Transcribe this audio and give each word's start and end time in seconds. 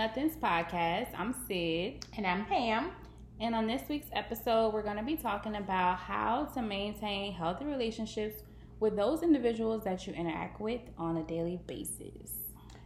to 0.00 0.06
the 0.06 0.12
Sweet 0.12 0.32
Nothings 0.32 0.36
podcast. 0.36 1.08
I'm 1.18 1.34
Sid. 1.46 2.06
And 2.16 2.26
I'm 2.26 2.46
Pam. 2.46 2.90
And 3.40 3.54
on 3.54 3.66
this 3.66 3.82
week's 3.88 4.08
episode, 4.12 4.72
we're 4.72 4.82
going 4.82 4.96
to 4.96 5.02
be 5.02 5.16
talking 5.16 5.56
about 5.56 5.98
how 5.98 6.46
to 6.54 6.62
maintain 6.62 7.32
healthy 7.32 7.64
relationships 7.66 8.42
with 8.78 8.96
those 8.96 9.22
individuals 9.22 9.84
that 9.84 10.06
you 10.06 10.14
interact 10.14 10.60
with 10.60 10.80
on 10.96 11.18
a 11.18 11.22
daily 11.24 11.60
basis. 11.66 12.32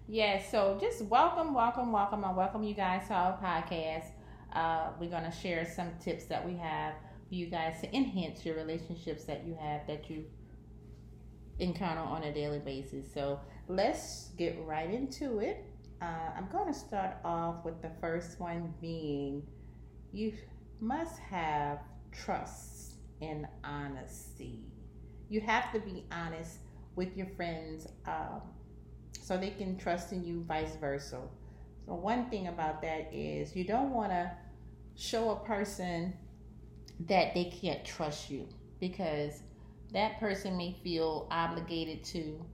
Yes, 0.08 0.42
yeah, 0.44 0.50
so 0.50 0.78
just 0.80 1.02
welcome, 1.02 1.54
welcome, 1.54 1.92
welcome. 1.92 2.24
I 2.24 2.32
welcome 2.32 2.62
you 2.64 2.74
guys 2.74 3.06
to 3.08 3.14
our 3.14 3.38
podcast. 3.38 4.06
Uh, 4.52 4.90
we're 4.98 5.10
going 5.10 5.24
to 5.24 5.36
share 5.36 5.64
some 5.66 5.90
tips 6.02 6.24
that 6.26 6.44
we 6.44 6.56
have 6.56 6.94
for 7.28 7.34
you 7.34 7.46
guys 7.46 7.80
to 7.82 7.96
enhance 7.96 8.44
your 8.44 8.56
relationships 8.56 9.24
that 9.24 9.46
you 9.46 9.56
have 9.60 9.86
that 9.86 10.10
you 10.10 10.24
encounter 11.58 12.02
on 12.02 12.24
a 12.24 12.32
daily 12.32 12.58
basis. 12.58 13.06
So 13.12 13.40
let's 13.68 14.30
get 14.36 14.58
right 14.66 14.90
into 14.90 15.38
it. 15.38 15.64
Uh, 16.04 16.32
I'm 16.36 16.48
going 16.52 16.66
to 16.66 16.78
start 16.78 17.16
off 17.24 17.64
with 17.64 17.80
the 17.80 17.90
first 17.98 18.38
one 18.38 18.74
being 18.78 19.42
you 20.12 20.34
must 20.78 21.18
have 21.18 21.78
trust 22.12 22.96
and 23.22 23.46
honesty. 23.64 24.60
You 25.30 25.40
have 25.40 25.72
to 25.72 25.80
be 25.80 26.04
honest 26.12 26.58
with 26.94 27.16
your 27.16 27.28
friends 27.36 27.88
um, 28.06 28.42
so 29.18 29.38
they 29.38 29.50
can 29.50 29.78
trust 29.78 30.12
in 30.12 30.22
you, 30.22 30.44
vice 30.46 30.76
versa. 30.76 31.22
So, 31.86 31.94
one 31.94 32.28
thing 32.28 32.48
about 32.48 32.82
that 32.82 33.08
is 33.10 33.56
you 33.56 33.64
don't 33.64 33.90
want 33.90 34.10
to 34.10 34.30
show 34.96 35.30
a 35.30 35.36
person 35.36 36.12
that 37.06 37.32
they 37.32 37.44
can't 37.44 37.82
trust 37.82 38.28
you 38.28 38.46
because 38.78 39.40
that 39.94 40.20
person 40.20 40.58
may 40.58 40.76
feel 40.84 41.28
obligated 41.30 42.04
to 42.04 42.44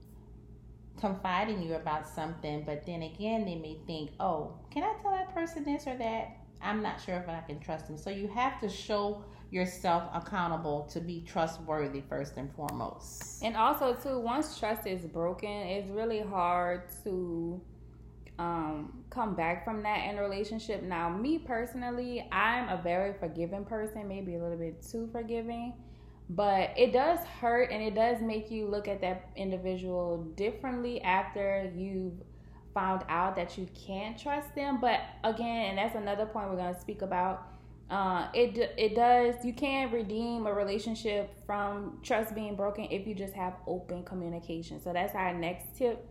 confide 0.99 1.49
in 1.49 1.61
you 1.61 1.75
about 1.75 2.07
something, 2.07 2.63
but 2.65 2.85
then 2.85 3.01
again, 3.03 3.45
they 3.45 3.55
may 3.55 3.77
think, 3.87 4.11
oh, 4.19 4.53
can 4.71 4.83
I 4.83 4.93
tell 5.01 5.11
that 5.11 5.33
person 5.33 5.63
this 5.63 5.87
or 5.87 5.97
that? 5.97 6.37
I'm 6.61 6.81
not 6.81 7.01
sure 7.01 7.15
if 7.15 7.27
I 7.27 7.41
can 7.41 7.59
trust 7.59 7.87
them. 7.87 7.97
So 7.97 8.09
you 8.09 8.27
have 8.27 8.59
to 8.61 8.69
show 8.69 9.23
yourself 9.49 10.03
accountable 10.13 10.87
to 10.91 10.99
be 10.99 11.21
trustworthy 11.21 12.01
first 12.07 12.37
and 12.37 12.53
foremost. 12.55 13.43
And 13.43 13.57
also, 13.57 13.95
too, 13.95 14.19
once 14.19 14.57
trust 14.57 14.85
is 14.85 15.01
broken, 15.01 15.49
it's 15.49 15.89
really 15.89 16.21
hard 16.21 16.83
to 17.03 17.59
um, 18.39 19.03
come 19.09 19.35
back 19.35 19.65
from 19.65 19.83
that 19.83 20.09
in 20.09 20.17
a 20.17 20.21
relationship. 20.21 20.83
Now, 20.83 21.09
me 21.09 21.37
personally, 21.39 22.27
I'm 22.31 22.69
a 22.69 22.81
very 22.81 23.13
forgiving 23.13 23.65
person, 23.65 24.07
maybe 24.07 24.35
a 24.35 24.41
little 24.41 24.57
bit 24.57 24.81
too 24.87 25.09
forgiving 25.11 25.73
but 26.35 26.71
it 26.77 26.93
does 26.93 27.19
hurt 27.41 27.71
and 27.71 27.83
it 27.83 27.93
does 27.93 28.21
make 28.21 28.49
you 28.49 28.65
look 28.65 28.87
at 28.87 29.01
that 29.01 29.29
individual 29.35 30.23
differently 30.35 31.01
after 31.01 31.69
you've 31.75 32.13
found 32.73 33.03
out 33.09 33.35
that 33.35 33.57
you 33.57 33.67
can't 33.75 34.17
trust 34.17 34.55
them. 34.55 34.79
But 34.79 35.01
again 35.25 35.69
and 35.69 35.77
that's 35.77 35.95
another 35.95 36.25
point 36.25 36.49
we're 36.49 36.55
going 36.55 36.73
to 36.73 36.79
speak 36.79 37.01
about 37.01 37.47
uh, 37.89 38.29
it 38.33 38.73
it 38.77 38.95
does 38.95 39.35
you 39.43 39.51
can 39.51 39.91
redeem 39.91 40.47
a 40.47 40.53
relationship 40.53 41.35
from 41.45 41.99
trust 42.01 42.33
being 42.33 42.55
broken 42.55 42.87
if 42.89 43.05
you 43.05 43.13
just 43.13 43.33
have 43.33 43.55
open 43.67 44.01
communication. 44.03 44.81
So 44.81 44.93
that's 44.93 45.13
our 45.15 45.33
next 45.33 45.75
tip. 45.77 46.07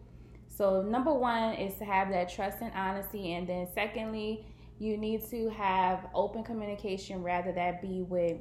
So 0.48 0.82
number 0.82 1.14
one 1.14 1.54
is 1.54 1.78
to 1.78 1.86
have 1.86 2.10
that 2.10 2.28
trust 2.28 2.58
and 2.60 2.72
honesty. 2.74 3.32
And 3.32 3.48
then 3.48 3.68
secondly 3.74 4.44
you 4.78 4.98
need 4.98 5.26
to 5.30 5.48
have 5.48 6.06
open 6.14 6.44
communication 6.44 7.22
rather 7.22 7.52
that 7.52 7.80
be 7.80 8.02
with 8.02 8.36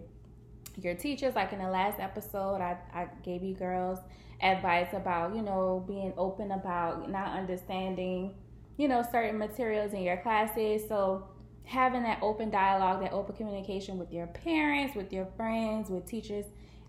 your 0.83 0.95
teachers. 0.95 1.35
Like 1.35 1.53
in 1.53 1.59
the 1.59 1.69
last 1.69 1.99
episode, 1.99 2.61
I, 2.61 2.77
I 2.93 3.07
gave 3.23 3.43
you 3.43 3.55
girls 3.55 3.99
advice 4.41 4.89
about, 4.93 5.35
you 5.35 5.41
know, 5.41 5.83
being 5.87 6.13
open 6.17 6.51
about 6.51 7.09
not 7.09 7.37
understanding, 7.37 8.35
you 8.77 8.87
know, 8.87 9.03
certain 9.11 9.37
materials 9.37 9.93
in 9.93 10.01
your 10.01 10.17
classes. 10.17 10.87
So 10.87 11.27
having 11.63 12.03
that 12.03 12.19
open 12.21 12.49
dialogue, 12.49 13.01
that 13.01 13.11
open 13.11 13.35
communication 13.35 13.97
with 13.97 14.11
your 14.11 14.27
parents, 14.27 14.95
with 14.95 15.13
your 15.13 15.27
friends, 15.37 15.89
with 15.89 16.05
teachers, 16.05 16.45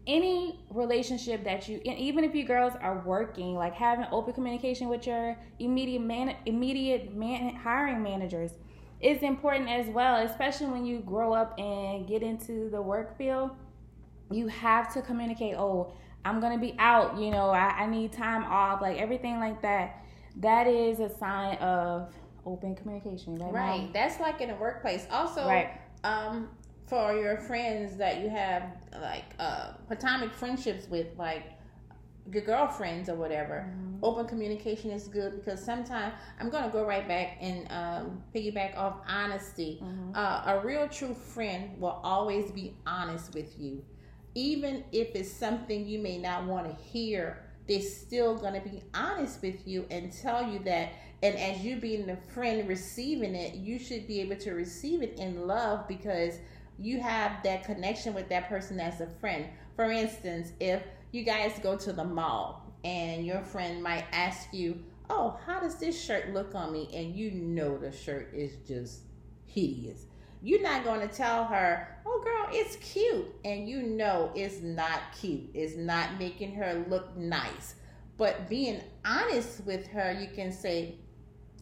any 0.06 0.58
relationship 0.70 1.44
that 1.44 1.68
you, 1.68 1.80
and 1.84 1.98
even 1.98 2.24
if 2.24 2.34
you 2.34 2.44
girls 2.44 2.72
are 2.80 3.02
working, 3.04 3.54
like 3.54 3.74
having 3.74 4.06
open 4.10 4.32
communication 4.32 4.88
with 4.88 5.06
your 5.06 5.36
immediate 5.58 6.00
man, 6.00 6.34
immediate 6.46 7.14
man, 7.14 7.54
hiring 7.54 8.02
managers 8.02 8.52
is 9.00 9.22
important 9.22 9.68
as 9.68 9.86
well, 9.88 10.24
especially 10.24 10.66
when 10.66 10.84
you 10.84 11.00
grow 11.00 11.32
up 11.32 11.58
and 11.58 12.06
get 12.06 12.22
into 12.22 12.70
the 12.70 12.80
work 12.80 13.16
field 13.18 13.50
you 14.30 14.46
have 14.46 14.92
to 14.92 15.02
communicate 15.02 15.54
oh 15.56 15.92
i'm 16.24 16.40
gonna 16.40 16.58
be 16.58 16.74
out 16.78 17.18
you 17.18 17.30
know 17.30 17.50
I, 17.50 17.82
I 17.82 17.86
need 17.86 18.12
time 18.12 18.44
off 18.44 18.80
like 18.80 18.98
everything 18.98 19.38
like 19.38 19.60
that 19.62 20.04
that 20.36 20.66
is 20.66 21.00
a 21.00 21.08
sign 21.08 21.56
of 21.58 22.12
open 22.46 22.74
communication 22.74 23.38
right, 23.38 23.52
right. 23.52 23.92
that's 23.92 24.20
like 24.20 24.40
in 24.40 24.50
a 24.50 24.56
workplace 24.56 25.06
also 25.10 25.46
right 25.46 25.80
um 26.04 26.48
for 26.86 27.12
your 27.14 27.36
friends 27.36 27.96
that 27.96 28.20
you 28.20 28.28
have 28.28 28.62
like 29.00 29.24
uh 29.38 29.72
platonic 29.86 30.32
friendships 30.32 30.88
with 30.88 31.06
like 31.18 31.44
your 32.32 32.42
girlfriends 32.42 33.08
or 33.08 33.14
whatever 33.14 33.66
mm-hmm. 33.68 33.96
open 34.04 34.26
communication 34.26 34.90
is 34.90 35.08
good 35.08 35.36
because 35.36 35.62
sometimes 35.62 36.14
i'm 36.38 36.50
going 36.50 36.64
to 36.64 36.70
go 36.70 36.84
right 36.84 37.08
back 37.08 37.36
and 37.40 37.66
um, 37.70 38.22
piggyback 38.34 38.76
off 38.76 38.98
honesty 39.08 39.80
mm-hmm. 39.82 40.12
uh, 40.14 40.42
a 40.46 40.60
real 40.64 40.86
true 40.88 41.14
friend 41.14 41.80
will 41.80 42.00
always 42.04 42.50
be 42.52 42.74
honest 42.86 43.34
with 43.34 43.58
you 43.58 43.82
even 44.34 44.84
if 44.92 45.14
it's 45.14 45.30
something 45.30 45.86
you 45.86 45.98
may 45.98 46.18
not 46.18 46.44
want 46.44 46.68
to 46.68 46.82
hear, 46.82 47.42
they're 47.66 47.80
still 47.80 48.36
going 48.36 48.54
to 48.54 48.68
be 48.68 48.82
honest 48.94 49.42
with 49.42 49.66
you 49.66 49.86
and 49.90 50.12
tell 50.12 50.50
you 50.50 50.58
that. 50.60 50.92
And 51.22 51.36
as 51.36 51.60
you 51.60 51.76
being 51.76 52.06
the 52.06 52.16
friend 52.16 52.66
receiving 52.68 53.34
it, 53.34 53.54
you 53.54 53.78
should 53.78 54.06
be 54.06 54.20
able 54.20 54.36
to 54.36 54.52
receive 54.52 55.02
it 55.02 55.18
in 55.18 55.46
love 55.46 55.86
because 55.86 56.38
you 56.78 57.00
have 57.00 57.42
that 57.42 57.64
connection 57.64 58.14
with 58.14 58.28
that 58.30 58.48
person 58.48 58.80
as 58.80 59.00
a 59.00 59.06
friend. 59.06 59.46
For 59.76 59.90
instance, 59.90 60.52
if 60.60 60.82
you 61.12 61.22
guys 61.22 61.58
go 61.62 61.76
to 61.76 61.92
the 61.92 62.04
mall 62.04 62.72
and 62.84 63.26
your 63.26 63.42
friend 63.42 63.82
might 63.82 64.06
ask 64.12 64.52
you, 64.52 64.82
Oh, 65.12 65.38
how 65.44 65.58
does 65.58 65.74
this 65.74 66.00
shirt 66.00 66.32
look 66.32 66.54
on 66.54 66.72
me? 66.72 66.88
And 66.94 67.16
you 67.16 67.32
know 67.32 67.76
the 67.76 67.90
shirt 67.90 68.32
is 68.32 68.52
just 68.66 69.00
hideous 69.44 70.06
you're 70.42 70.62
not 70.62 70.84
going 70.84 71.06
to 71.06 71.14
tell 71.14 71.44
her, 71.44 71.88
oh, 72.06 72.22
girl, 72.24 72.48
it's 72.50 72.76
cute. 72.76 73.26
And 73.44 73.68
you 73.68 73.82
know 73.82 74.30
it's 74.34 74.62
not 74.62 75.00
cute. 75.18 75.50
It's 75.54 75.76
not 75.76 76.18
making 76.18 76.54
her 76.54 76.84
look 76.88 77.16
nice. 77.16 77.74
But 78.16 78.48
being 78.48 78.80
honest 79.04 79.64
with 79.64 79.86
her, 79.88 80.12
you 80.12 80.28
can 80.34 80.52
say, 80.52 80.96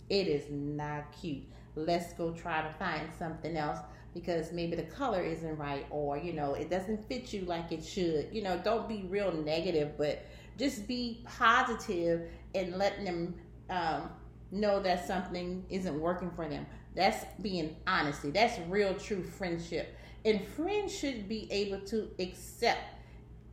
it 0.09 0.27
is 0.27 0.45
not 0.51 1.13
cute. 1.21 1.45
Let's 1.75 2.13
go 2.15 2.33
try 2.33 2.63
to 2.63 2.73
find 2.79 3.09
something 3.17 3.57
else 3.57 3.79
because 4.15 4.53
maybe 4.53 4.75
the 4.75 4.83
color 4.85 5.23
isn't 5.23 5.57
right 5.57 5.87
or, 5.91 6.17
you 6.17 6.33
know, 6.33 6.55
it 6.55 6.71
doesn't 6.71 7.07
fit 7.09 7.33
you 7.33 7.43
like 7.43 7.71
it 7.71 7.85
should. 7.85 8.29
You 8.33 8.43
know, 8.43 8.59
don't 8.65 8.89
be 8.89 9.07
real 9.09 9.33
negative, 9.33 9.97
but 9.97 10.25
just 10.57 10.89
be 10.89 11.23
positive 11.25 12.29
and 12.55 12.77
letting 12.77 13.05
them 13.05 13.35
um, 13.71 14.11
know 14.51 14.81
that 14.81 15.07
something 15.07 15.65
isn't 15.69 16.01
working 16.01 16.31
for 16.31 16.49
them. 16.49 16.67
That's 16.99 17.25
being 17.41 17.77
honesty. 17.87 18.33
That's 18.33 18.59
real, 18.69 18.93
true 18.95 19.23
friendship. 19.23 19.97
And 20.25 20.45
friends 20.45 20.93
should 20.93 21.29
be 21.29 21.47
able 21.53 21.81
to 21.87 22.11
accept 22.19 22.81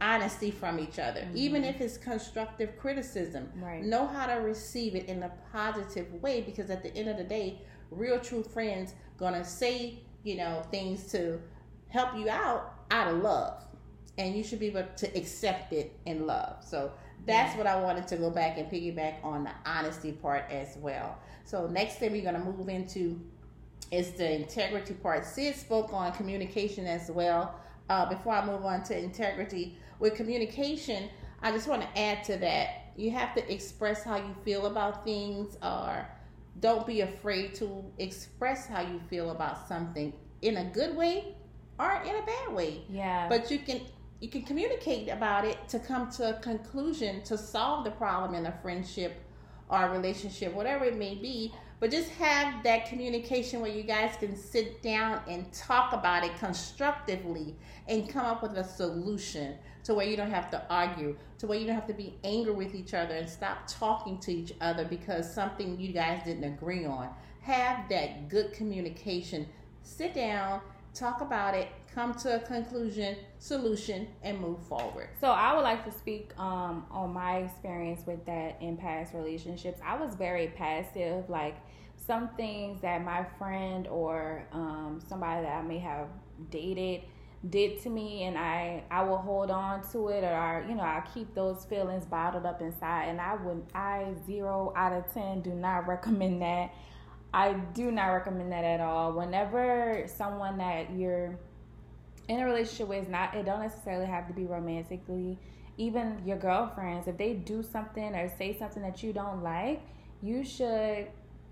honesty 0.02 0.50
from 0.50 0.80
each 0.80 0.98
other, 0.98 1.22
mm-hmm. 1.22 1.38
even 1.38 1.64
if 1.64 1.80
it's 1.80 1.96
constructive 1.96 2.75
criticism. 2.80 3.52
Right. 3.56 3.84
Know 3.84 4.08
how 4.08 4.25
to 4.25 4.42
receive 4.42 4.96
it 4.96 5.08
in 5.08 5.22
a 5.22 5.31
positive 5.52 6.12
way 6.24 6.42
because 6.42 6.72
at 6.72 6.81
the 6.81 6.92
end 6.98 7.08
of 7.08 7.18
the 7.18 7.24
day, 7.24 7.62
real, 7.92 8.19
true 8.19 8.42
friends 8.42 8.96
gonna 9.19 9.46
say 9.46 10.00
you 10.24 10.38
know 10.38 10.64
things 10.72 11.12
to 11.12 11.40
help 11.90 12.18
you 12.18 12.28
out 12.28 12.74
out 12.90 13.14
of 13.14 13.22
love, 13.22 13.64
and 14.18 14.36
you 14.36 14.44
should 14.44 14.60
be 14.60 14.68
able 14.68 14.88
to 14.98 15.16
accept 15.16 15.72
it 15.72 15.96
in 16.08 16.25
love. 16.25 16.64
So 16.64 16.92
that's 17.28 17.54
yeah. 17.54 17.58
what 17.60 17.68
I 17.68 17.80
wanted 17.80 18.08
to 18.08 18.18
go 18.18 18.31
back 18.31 18.58
and 18.58 18.72
piggyback 18.72 19.24
on 19.24 19.44
the 19.44 19.52
honesty 19.68 20.14
part 20.14 20.46
as 20.50 20.78
well. 20.78 21.19
So 21.44 21.68
next 21.68 21.98
thing 21.98 22.12
we're 22.12 22.24
gonna 22.24 22.44
move 22.44 22.69
into 22.69 23.22
is 23.92 24.12
the 24.12 24.32
integrity 24.34 24.94
part. 24.94 25.26
Sid 25.26 25.56
spoke 25.56 25.94
on 25.94 26.12
communication 26.14 26.86
as 26.86 27.10
well. 27.10 27.56
Uh, 27.90 28.08
before 28.10 28.34
I 28.34 28.46
move 28.46 28.66
on 28.66 28.84
to 28.84 28.98
integrity, 28.98 29.78
with 30.00 30.16
communication, 30.16 31.10
I 31.42 31.52
just 31.52 31.68
want 31.68 31.82
to 31.82 32.00
add 32.00 32.24
to 32.26 32.38
that. 32.38 32.94
You 32.98 33.12
have 33.12 33.36
to 33.36 33.54
express 33.54 34.04
how 34.04 34.18
you 34.18 34.36
feel 34.44 34.66
about 34.66 35.04
things, 35.04 35.58
or 35.62 36.08
don't 36.60 36.88
be 36.88 37.02
afraid 37.02 37.54
to 37.56 37.84
express 37.98 38.66
how 38.66 38.82
you 38.82 39.00
feel 39.10 39.32
about 39.32 39.68
something 39.68 40.14
in 40.42 40.58
a 40.58 40.66
good 40.66 40.96
way 40.96 41.36
or 41.80 42.02
in 42.04 42.16
a 42.16 42.26
bad 42.26 42.54
way. 42.54 42.84
Yeah. 42.90 43.28
But 43.30 43.52
you 43.52 43.60
can 43.60 43.81
you 44.22 44.30
can 44.30 44.44
communicate 44.44 45.10
about 45.10 45.46
it 45.46 45.68
to 45.68 45.80
come 45.80 46.10
to 46.12 46.38
a 46.38 46.40
conclusion 46.40 47.22
to 47.24 47.38
solve 47.38 47.84
the 47.84 47.92
problem 47.92 48.34
in 48.34 48.46
a 48.46 48.58
friendship 48.62 49.22
or 49.70 49.84
a 49.84 49.92
relationship, 49.92 50.54
whatever 50.54 50.86
it 50.86 50.98
may 50.98 51.16
be 51.16 51.54
but 51.80 51.92
just 51.92 52.10
have 52.12 52.63
that 52.63 52.88
communication 52.88 53.62
where 53.62 53.72
you 53.72 53.83
guys 53.83 54.16
can 54.18 54.36
sit 54.36 54.81
down 54.81 55.22
and 55.27 55.51
talk 55.51 55.94
about 55.94 56.24
it 56.24 56.38
constructively 56.38 57.56
and 57.88 58.10
come 58.10 58.25
up 58.25 58.42
with 58.42 58.57
a 58.57 58.63
solution 58.63 59.56
to 59.83 59.94
where 59.94 60.06
you 60.06 60.18
don't 60.18 60.31
have 60.31 60.50
to 60.50 60.62
argue, 60.69 61.16
to 61.38 61.48
where 61.48 61.60
you 61.60 61.68
don't 61.68 61.75
have 61.75 61.88
to 61.88 61.94
be 61.94 62.16
angry 62.24 62.54
with 62.54 62.74
each 62.74 62.94
other 62.94 63.13
and 63.13 63.30
stop 63.30 63.68
talking 63.68 64.18
to 64.19 64.31
each 64.31 64.54
other 64.62 64.86
because 64.86 65.31
something 65.31 65.80
you 65.80 65.94
guys 65.94 66.24
didn't 66.25 66.44
agree 66.44 66.86
on. 66.86 67.10
have 67.42 67.88
that 67.89 68.28
good 68.28 68.51
communication. 68.54 69.48
Sit 69.83 70.16
down, 70.16 70.62
talk 70.95 71.21
about 71.21 71.53
it, 71.53 71.68
come 71.94 72.13
to 72.15 72.38
a 72.38 72.39
conclusion, 72.39 73.18
solution, 73.38 74.07
and 74.24 74.39
move 74.39 74.65
forward. 74.68 75.09
So 75.19 75.27
I 75.27 75.53
would 75.53 75.63
like 75.63 75.83
to 75.86 75.92
speak 75.92 76.31
um, 76.39 76.86
on 76.89 77.13
my 77.13 77.38
experience 77.39 78.01
with 78.07 78.25
that 78.25 78.57
in 78.62 78.77
past 78.77 79.13
relationships. 79.13 79.80
I 79.86 79.97
was 79.97 80.15
very 80.15 80.47
passive, 80.47 81.30
like 81.30 81.57
some 81.97 82.30
things 82.38 82.81
that 82.81 83.03
my 83.03 83.25
friend 83.38 83.88
or 83.88 84.47
um, 84.51 85.01
somebody 85.07 85.44
that 85.44 85.57
I 85.57 85.62
may 85.62 85.80
have 85.80 86.07
dated 86.50 87.01
did 87.50 87.81
to 87.83 87.89
me 87.89 88.24
and 88.24 88.38
I 88.38 88.83
I 88.89 89.03
will 89.03 89.18
hold 89.18 89.51
on 89.51 89.88
to 89.92 90.07
it 90.07 90.24
or 90.24 90.33
I, 90.33 90.68
you 90.68 90.74
know 90.74 90.83
I 90.83 91.03
keep 91.13 91.36
those 91.36 91.63
feelings 91.65 92.06
bottled 92.06 92.45
up 92.45 92.62
inside 92.62 93.06
and 93.06 93.21
I 93.21 93.36
would 93.36 93.63
I 93.75 94.13
zero 94.25 94.74
out 94.75 94.94
of 94.94 95.13
ten 95.13 95.42
do 95.42 95.51
not 95.51 95.88
recommend 95.88 96.42
that 96.42 96.74
I 97.36 97.52
do 97.74 97.92
not 97.92 98.08
recommend 98.12 98.54
that 98.54 98.64
at 98.64 98.80
all. 98.80 99.12
Whenever 99.12 100.06
someone 100.08 100.58
that 100.60 100.90
you're 100.96 101.38
in 102.30 102.40
a 102.40 102.46
relationship 102.46 102.88
with 102.88 103.10
not, 103.10 103.36
it 103.36 103.46
don't 103.46 103.60
necessarily 103.60 104.06
have 104.06 104.26
to 104.30 104.34
be 104.34 104.46
romantically. 104.46 105.38
Even 105.78 106.22
your 106.26 106.38
girlfriends, 106.38 107.10
if 107.10 107.18
they 107.18 107.34
do 107.34 107.62
something 107.62 108.16
or 108.16 108.32
say 108.38 108.58
something 108.58 108.82
that 108.84 109.04
you 109.04 109.12
don't 109.12 109.44
like, 109.44 109.82
you 110.22 110.46
should, 110.46 111.08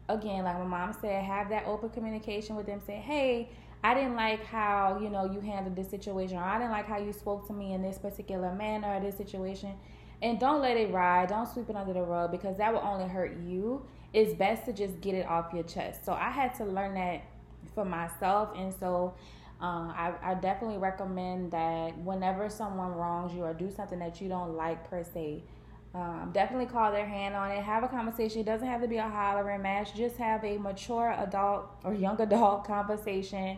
again, 0.07 0.45
like 0.45 0.57
my 0.57 0.63
mom 0.63 0.95
said, 1.01 1.21
have 1.21 1.49
that 1.49 1.65
open 1.65 1.89
communication 1.89 2.55
with 2.55 2.65
them. 2.65 2.79
Say, 2.87 2.95
hey, 2.95 3.49
I 3.83 3.93
didn't 3.93 4.15
like 4.15 4.45
how 4.45 4.99
you 5.01 5.09
know 5.09 5.29
you 5.29 5.41
handled 5.41 5.75
this 5.75 5.89
situation, 5.89 6.37
or 6.37 6.45
I 6.45 6.59
didn't 6.59 6.71
like 6.71 6.87
how 6.87 6.97
you 6.97 7.11
spoke 7.11 7.45
to 7.47 7.53
me 7.53 7.73
in 7.73 7.81
this 7.81 7.97
particular 7.97 8.53
manner 8.53 8.95
or 8.95 9.01
this 9.01 9.17
situation. 9.17 9.73
And 10.21 10.39
don't 10.39 10.61
let 10.61 10.77
it 10.77 10.93
ride. 10.93 11.27
Don't 11.27 11.45
sweep 11.45 11.69
it 11.69 11.75
under 11.75 11.91
the 11.91 12.03
rug 12.03 12.31
because 12.31 12.55
that 12.55 12.71
will 12.71 12.79
only 12.79 13.09
hurt 13.09 13.37
you 13.41 13.85
it's 14.13 14.33
best 14.33 14.65
to 14.65 14.73
just 14.73 15.01
get 15.01 15.15
it 15.15 15.27
off 15.27 15.53
your 15.53 15.63
chest. 15.63 16.05
So 16.05 16.13
I 16.13 16.29
had 16.29 16.53
to 16.55 16.65
learn 16.65 16.93
that 16.95 17.23
for 17.73 17.83
myself, 17.83 18.49
and 18.55 18.73
so 18.79 19.15
uh, 19.61 19.91
I, 19.95 20.13
I, 20.21 20.33
definitely 20.35 20.77
recommend 20.77 21.51
that 21.51 21.97
whenever 21.97 22.49
someone 22.49 22.91
wrongs 22.91 23.33
you 23.33 23.43
or 23.43 23.53
do 23.53 23.71
something 23.71 23.97
that 23.99 24.19
you 24.19 24.27
don't 24.27 24.55
like 24.55 24.89
per 24.89 25.03
se, 25.03 25.41
um, 25.95 26.31
definitely 26.33 26.65
call 26.65 26.91
their 26.91 27.05
hand 27.05 27.35
on 27.35 27.51
it. 27.51 27.63
Have 27.63 27.83
a 27.83 27.87
conversation. 27.87 28.41
It 28.41 28.45
doesn't 28.45 28.67
have 28.67 28.81
to 28.81 28.87
be 28.87 28.97
a 28.97 29.07
hollering 29.07 29.61
match. 29.61 29.93
Just 29.95 30.17
have 30.17 30.43
a 30.43 30.57
mature 30.57 31.15
adult 31.17 31.67
or 31.83 31.93
young 31.93 32.19
adult 32.19 32.65
conversation 32.67 33.57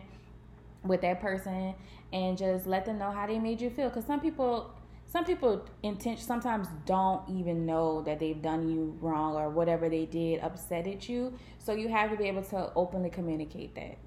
with 0.84 1.00
that 1.00 1.20
person 1.20 1.74
and 2.12 2.38
just 2.38 2.66
let 2.66 2.84
them 2.84 2.98
know 2.98 3.10
how 3.10 3.26
they 3.26 3.38
made 3.38 3.60
you 3.60 3.70
feel. 3.70 3.88
Because 3.88 4.04
some 4.04 4.20
people 4.20 4.70
some 5.06 5.24
people 5.24 5.64
intent 5.82 6.18
sometimes 6.18 6.66
don't 6.84 7.28
even 7.28 7.64
know 7.64 8.02
that 8.02 8.18
they've 8.18 8.40
done 8.42 8.68
you 8.68 8.96
wrong 9.00 9.36
or 9.36 9.48
whatever 9.48 9.88
they 9.88 10.04
did 10.04 10.40
upsetted 10.40 11.08
you. 11.08 11.32
So 11.58 11.72
you 11.74 11.88
have 11.88 12.10
to 12.10 12.16
be 12.16 12.24
able 12.24 12.42
to 12.44 12.72
openly 12.74 13.10
communicate 13.10 13.74
that. 13.76 13.98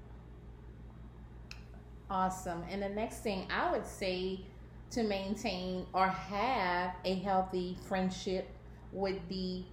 Awesome. 2.10 2.64
And 2.70 2.82
the 2.82 2.88
next 2.88 3.18
thing 3.18 3.46
I 3.50 3.70
would 3.70 3.86
say 3.86 4.40
to 4.90 5.02
maintain 5.02 5.86
or 5.94 6.08
have 6.08 6.94
a 7.04 7.14
healthy 7.14 7.78
friendship 7.86 8.48
would 8.92 9.26
be 9.28 9.66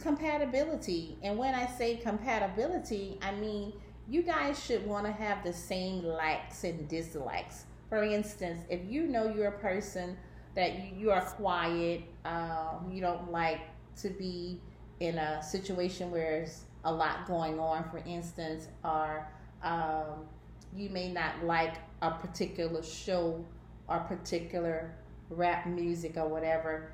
compatibility. 0.00 1.16
And 1.22 1.38
when 1.38 1.54
I 1.54 1.66
say 1.66 1.96
compatibility, 1.96 3.18
I 3.22 3.32
mean 3.32 3.72
you 4.08 4.22
guys 4.22 4.62
should 4.62 4.86
want 4.86 5.06
to 5.06 5.12
have 5.12 5.42
the 5.42 5.52
same 5.52 6.02
likes 6.02 6.64
and 6.64 6.86
dislikes. 6.88 7.64
For 7.88 8.02
instance, 8.02 8.62
if 8.68 8.80
you 8.84 9.06
know 9.06 9.32
you're 9.32 9.48
a 9.48 9.58
person 9.58 10.16
that 10.56 10.78
you, 10.78 10.90
you 10.98 11.10
are 11.12 11.20
quiet, 11.20 12.02
um, 12.24 12.90
you 12.90 13.00
don't 13.00 13.30
like 13.30 13.60
to 13.98 14.08
be 14.10 14.58
in 14.98 15.18
a 15.18 15.42
situation 15.42 16.10
where 16.10 16.30
there's 16.30 16.62
a 16.84 16.92
lot 16.92 17.26
going 17.26 17.60
on, 17.60 17.88
for 17.90 17.98
instance, 18.06 18.68
or 18.82 19.28
um, 19.62 20.26
you 20.74 20.88
may 20.88 21.12
not 21.12 21.44
like 21.44 21.76
a 22.02 22.10
particular 22.10 22.82
show 22.82 23.44
or 23.88 24.00
particular 24.00 24.94
rap 25.30 25.66
music 25.66 26.16
or 26.16 26.26
whatever. 26.26 26.92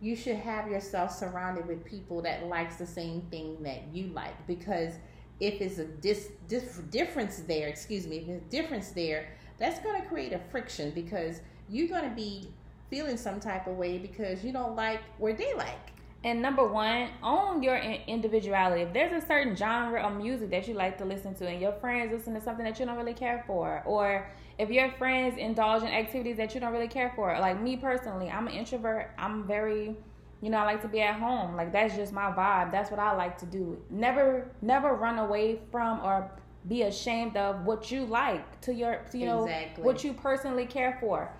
You 0.00 0.16
should 0.16 0.36
have 0.36 0.68
yourself 0.68 1.12
surrounded 1.12 1.66
with 1.66 1.84
people 1.84 2.22
that 2.22 2.46
likes 2.46 2.76
the 2.76 2.86
same 2.86 3.20
thing 3.30 3.62
that 3.62 3.82
you 3.92 4.06
like 4.08 4.46
because 4.46 4.94
if 5.40 5.60
it's 5.60 5.78
a 5.78 5.84
dis, 5.84 6.28
dis, 6.48 6.78
difference 6.90 7.38
there 7.40 7.68
excuse 7.68 8.06
me 8.06 8.18
if 8.18 8.50
difference 8.50 8.90
there 8.90 9.28
that's 9.58 9.78
going 9.80 10.00
to 10.00 10.06
create 10.06 10.32
a 10.34 10.40
friction 10.50 10.90
because 10.90 11.40
you're 11.68 11.88
going 11.88 12.08
to 12.08 12.14
be 12.14 12.48
feeling 12.90 13.16
some 13.16 13.40
type 13.40 13.66
of 13.66 13.76
way 13.76 13.96
because 13.96 14.44
you 14.44 14.52
don't 14.52 14.74
like 14.74 15.00
what 15.18 15.38
they 15.38 15.54
like. 15.54 15.92
And 16.22 16.42
number 16.42 16.66
one, 16.66 17.08
own 17.22 17.62
your 17.62 17.76
individuality. 17.78 18.82
If 18.82 18.92
there's 18.92 19.22
a 19.22 19.26
certain 19.26 19.56
genre 19.56 20.02
of 20.02 20.16
music 20.16 20.50
that 20.50 20.68
you 20.68 20.74
like 20.74 20.98
to 20.98 21.06
listen 21.06 21.34
to, 21.36 21.48
and 21.48 21.62
your 21.62 21.72
friends 21.72 22.12
listen 22.12 22.34
to 22.34 22.40
something 22.42 22.64
that 22.64 22.78
you 22.78 22.84
don't 22.84 22.98
really 22.98 23.14
care 23.14 23.42
for, 23.46 23.82
or 23.86 24.30
if 24.58 24.68
your 24.68 24.90
friends 24.92 25.38
indulge 25.38 25.82
in 25.82 25.88
activities 25.88 26.36
that 26.36 26.54
you 26.54 26.60
don't 26.60 26.72
really 26.72 26.88
care 26.88 27.10
for, 27.16 27.38
like 27.38 27.58
me 27.62 27.76
personally, 27.76 28.28
I'm 28.28 28.48
an 28.48 28.52
introvert. 28.52 29.12
I'm 29.16 29.46
very, 29.46 29.96
you 30.42 30.50
know, 30.50 30.58
I 30.58 30.64
like 30.64 30.82
to 30.82 30.88
be 30.88 31.00
at 31.00 31.18
home. 31.18 31.56
Like 31.56 31.72
that's 31.72 31.96
just 31.96 32.12
my 32.12 32.30
vibe. 32.30 32.70
That's 32.70 32.90
what 32.90 33.00
I 33.00 33.16
like 33.16 33.38
to 33.38 33.46
do. 33.46 33.80
Never, 33.88 34.50
never 34.60 34.94
run 34.94 35.18
away 35.18 35.60
from 35.70 36.00
or 36.00 36.30
be 36.68 36.82
ashamed 36.82 37.38
of 37.38 37.64
what 37.64 37.90
you 37.90 38.04
like 38.04 38.60
to 38.60 38.74
your, 38.74 39.00
you 39.14 39.24
know, 39.24 39.44
exactly. 39.44 39.84
what 39.84 40.04
you 40.04 40.12
personally 40.12 40.66
care 40.66 40.98
for 41.00 41.32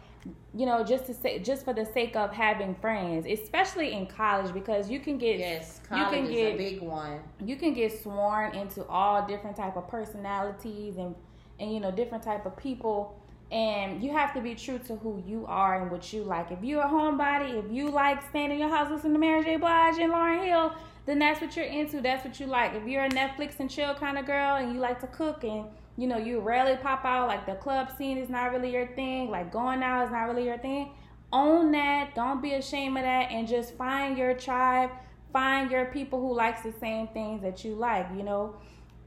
you 0.54 0.66
know, 0.66 0.84
just 0.84 1.06
to 1.06 1.14
say, 1.14 1.38
just 1.38 1.64
for 1.64 1.72
the 1.72 1.84
sake 1.86 2.16
of 2.16 2.32
having 2.32 2.74
friends, 2.74 3.26
especially 3.26 3.92
in 3.92 4.06
college, 4.06 4.52
because 4.52 4.90
you 4.90 5.00
can 5.00 5.16
get 5.16 5.38
yes, 5.38 5.80
you 5.90 6.04
can 6.06 6.28
get 6.30 6.54
a 6.54 6.56
big 6.56 6.82
one. 6.82 7.20
You 7.44 7.56
can 7.56 7.72
get 7.72 8.02
sworn 8.02 8.54
into 8.54 8.84
all 8.86 9.26
different 9.26 9.56
type 9.56 9.76
of 9.76 9.88
personalities 9.88 10.96
and 10.96 11.14
and 11.58 11.72
you 11.72 11.80
know 11.80 11.90
different 11.90 12.24
type 12.24 12.46
of 12.46 12.56
people, 12.56 13.18
and 13.50 14.02
you 14.02 14.12
have 14.12 14.34
to 14.34 14.40
be 14.40 14.54
true 14.54 14.78
to 14.86 14.96
who 14.96 15.22
you 15.26 15.46
are 15.46 15.80
and 15.80 15.90
what 15.90 16.12
you 16.12 16.22
like. 16.22 16.50
If 16.50 16.62
you're 16.62 16.82
a 16.82 16.88
homebody, 16.88 17.54
if 17.54 17.70
you 17.72 17.90
like 17.90 18.20
staying 18.28 18.50
in 18.50 18.58
your 18.58 18.70
house 18.70 18.90
listening 18.90 19.14
to 19.14 19.18
Mary 19.18 19.44
J. 19.44 19.56
Blige 19.56 19.98
and 19.98 20.12
Lauryn 20.12 20.44
Hill, 20.44 20.74
then 21.06 21.18
that's 21.18 21.40
what 21.40 21.56
you're 21.56 21.66
into. 21.66 22.00
That's 22.00 22.24
what 22.24 22.38
you 22.38 22.46
like. 22.46 22.74
If 22.74 22.86
you're 22.86 23.04
a 23.04 23.10
Netflix 23.10 23.58
and 23.60 23.70
chill 23.70 23.94
kind 23.94 24.18
of 24.18 24.26
girl 24.26 24.56
and 24.56 24.72
you 24.72 24.80
like 24.80 25.00
to 25.00 25.06
cook 25.06 25.44
and 25.44 25.66
you 26.00 26.06
know, 26.06 26.16
you 26.16 26.40
rarely 26.40 26.78
pop 26.78 27.04
out, 27.04 27.28
like 27.28 27.44
the 27.44 27.56
club 27.56 27.90
scene 27.98 28.16
is 28.16 28.30
not 28.30 28.52
really 28.52 28.72
your 28.72 28.86
thing, 28.86 29.28
like 29.28 29.52
going 29.52 29.82
out 29.82 30.06
is 30.06 30.10
not 30.10 30.28
really 30.28 30.46
your 30.46 30.56
thing. 30.56 30.92
Own 31.30 31.72
that. 31.72 32.14
Don't 32.14 32.40
be 32.40 32.54
ashamed 32.54 32.96
of 32.96 33.02
that 33.02 33.30
and 33.30 33.46
just 33.46 33.74
find 33.74 34.16
your 34.16 34.32
tribe, 34.32 34.90
find 35.30 35.70
your 35.70 35.84
people 35.84 36.18
who 36.18 36.34
likes 36.34 36.62
the 36.62 36.72
same 36.80 37.08
things 37.08 37.42
that 37.42 37.66
you 37.66 37.74
like, 37.74 38.08
you 38.16 38.22
know. 38.22 38.56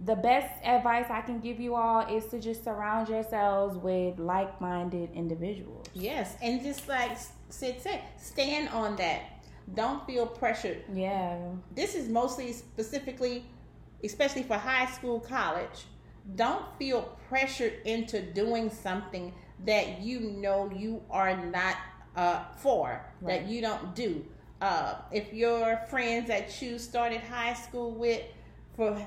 The 0.05 0.15
best 0.15 0.53
advice 0.63 1.07
I 1.09 1.21
can 1.21 1.39
give 1.39 1.59
you 1.59 1.73
all 1.73 2.01
is 2.01 2.27
to 2.27 2.39
just 2.39 2.63
surround 2.63 3.09
yourselves 3.09 3.75
with 3.75 4.19
like-minded 4.19 5.13
individuals. 5.15 5.87
Yes, 5.95 6.35
and 6.43 6.61
just 6.61 6.87
like 6.87 7.17
Sid 7.49 7.81
said, 7.81 8.01
stand 8.17 8.69
on 8.69 8.97
that. 8.97 9.21
Don't 9.73 10.05
feel 10.05 10.27
pressured. 10.27 10.83
Yeah. 10.93 11.39
This 11.73 11.95
is 11.95 12.07
mostly 12.07 12.53
specifically, 12.53 13.45
especially 14.03 14.43
for 14.43 14.57
high 14.57 14.85
school, 14.91 15.19
college 15.19 15.85
don't 16.35 16.65
feel 16.77 17.17
pressured 17.27 17.73
into 17.85 18.21
doing 18.21 18.69
something 18.69 19.33
that 19.65 20.01
you 20.01 20.19
know 20.19 20.71
you 20.75 21.01
are 21.09 21.37
not 21.45 21.77
uh, 22.15 22.43
for, 22.57 23.05
right. 23.21 23.41
that 23.41 23.49
you 23.49 23.61
don't 23.61 23.95
do. 23.95 24.25
Uh, 24.61 24.95
if 25.11 25.33
your 25.33 25.77
friends 25.89 26.27
that 26.27 26.61
you 26.61 26.79
started 26.79 27.19
high 27.21 27.53
school 27.53 27.91
with, 27.91 28.21
for 28.75 28.97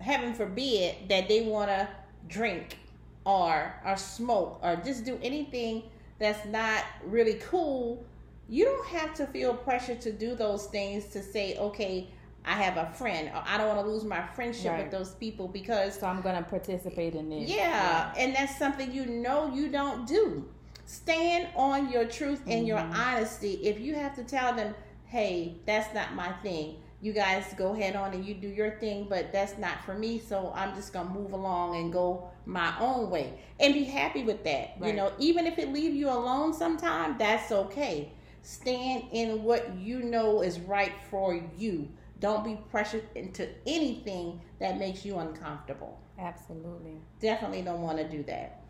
heaven 0.00 0.34
forbid, 0.34 1.08
that 1.08 1.28
they 1.28 1.42
want 1.42 1.68
to 1.68 1.88
drink 2.26 2.78
or 3.24 3.74
or 3.84 3.96
smoke 3.96 4.58
or 4.62 4.76
just 4.76 5.04
do 5.04 5.18
anything 5.22 5.82
that's 6.18 6.44
not 6.46 6.84
really 7.04 7.34
cool, 7.34 8.04
you 8.48 8.64
don't 8.64 8.86
have 8.88 9.14
to 9.14 9.26
feel 9.26 9.54
pressure 9.54 9.94
to 9.94 10.10
do 10.10 10.34
those 10.34 10.66
things 10.66 11.06
to 11.06 11.22
say, 11.22 11.56
okay, 11.58 12.08
I 12.48 12.52
have 12.52 12.78
a 12.78 12.90
friend. 12.94 13.28
Or 13.28 13.44
I 13.46 13.58
don't 13.58 13.68
want 13.68 13.80
to 13.80 13.86
lose 13.86 14.04
my 14.04 14.26
friendship 14.28 14.72
right. 14.72 14.82
with 14.84 14.90
those 14.90 15.10
people 15.10 15.48
because. 15.48 15.98
So 15.98 16.06
I'm 16.06 16.22
going 16.22 16.34
to 16.34 16.42
participate 16.42 17.14
in 17.14 17.28
this. 17.28 17.48
Yeah, 17.48 17.56
yeah, 17.56 18.14
and 18.16 18.34
that's 18.34 18.58
something 18.58 18.90
you 18.90 19.04
know 19.04 19.52
you 19.54 19.68
don't 19.68 20.06
do. 20.06 20.48
Stand 20.86 21.48
on 21.54 21.92
your 21.92 22.06
truth 22.06 22.40
and 22.46 22.60
mm-hmm. 22.60 22.66
your 22.66 22.78
honesty. 22.78 23.54
If 23.62 23.78
you 23.78 23.94
have 23.94 24.16
to 24.16 24.24
tell 24.24 24.54
them, 24.54 24.74
hey, 25.04 25.56
that's 25.66 25.92
not 25.94 26.14
my 26.14 26.32
thing. 26.42 26.76
You 27.02 27.12
guys 27.12 27.44
go 27.56 27.74
head 27.74 27.94
on 27.94 28.14
and 28.14 28.24
you 28.24 28.34
do 28.34 28.48
your 28.48 28.72
thing, 28.78 29.06
but 29.08 29.30
that's 29.30 29.58
not 29.58 29.84
for 29.84 29.94
me. 29.94 30.18
So 30.18 30.50
I'm 30.56 30.74
just 30.74 30.92
gonna 30.92 31.10
move 31.10 31.32
along 31.32 31.76
and 31.76 31.92
go 31.92 32.30
my 32.44 32.74
own 32.80 33.08
way 33.10 33.38
and 33.60 33.72
be 33.72 33.84
happy 33.84 34.24
with 34.24 34.42
that. 34.44 34.74
Right. 34.78 34.88
You 34.88 34.94
know, 34.94 35.12
even 35.18 35.46
if 35.46 35.58
it 35.58 35.72
leave 35.72 35.94
you 35.94 36.08
alone 36.08 36.52
sometime, 36.52 37.16
that's 37.18 37.52
okay. 37.52 38.10
Stand 38.42 39.04
in 39.12 39.44
what 39.44 39.76
you 39.76 40.02
know 40.02 40.42
is 40.42 40.58
right 40.58 40.94
for 41.10 41.40
you 41.56 41.88
don't 42.20 42.44
be 42.44 42.58
pressured 42.70 43.04
into 43.14 43.48
anything 43.66 44.40
that 44.58 44.78
makes 44.78 45.04
you 45.04 45.18
uncomfortable. 45.18 46.00
Absolutely. 46.18 47.00
Definitely 47.20 47.62
don't 47.62 47.82
want 47.82 47.98
to 47.98 48.08
do 48.08 48.22
that. 48.24 48.62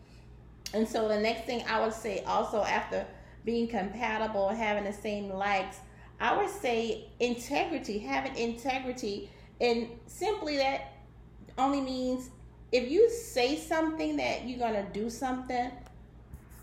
And 0.73 0.87
so 0.87 1.07
the 1.07 1.19
next 1.19 1.45
thing 1.45 1.63
I 1.67 1.83
would 1.83 1.93
say 1.93 2.23
also 2.23 2.63
after 2.63 3.05
being 3.43 3.67
compatible, 3.67 4.49
having 4.49 4.83
the 4.83 4.93
same 4.93 5.29
likes, 5.29 5.77
I 6.19 6.37
would 6.37 6.49
say 6.49 7.09
integrity, 7.19 7.97
having 7.97 8.35
integrity 8.35 9.29
and 9.61 9.89
simply 10.07 10.57
that 10.57 10.93
only 11.57 11.81
means 11.81 12.29
if 12.71 12.89
you 12.89 13.09
say 13.09 13.57
something 13.57 14.17
that 14.17 14.47
you're 14.47 14.59
gonna 14.59 14.87
do 14.93 15.09
something, 15.09 15.71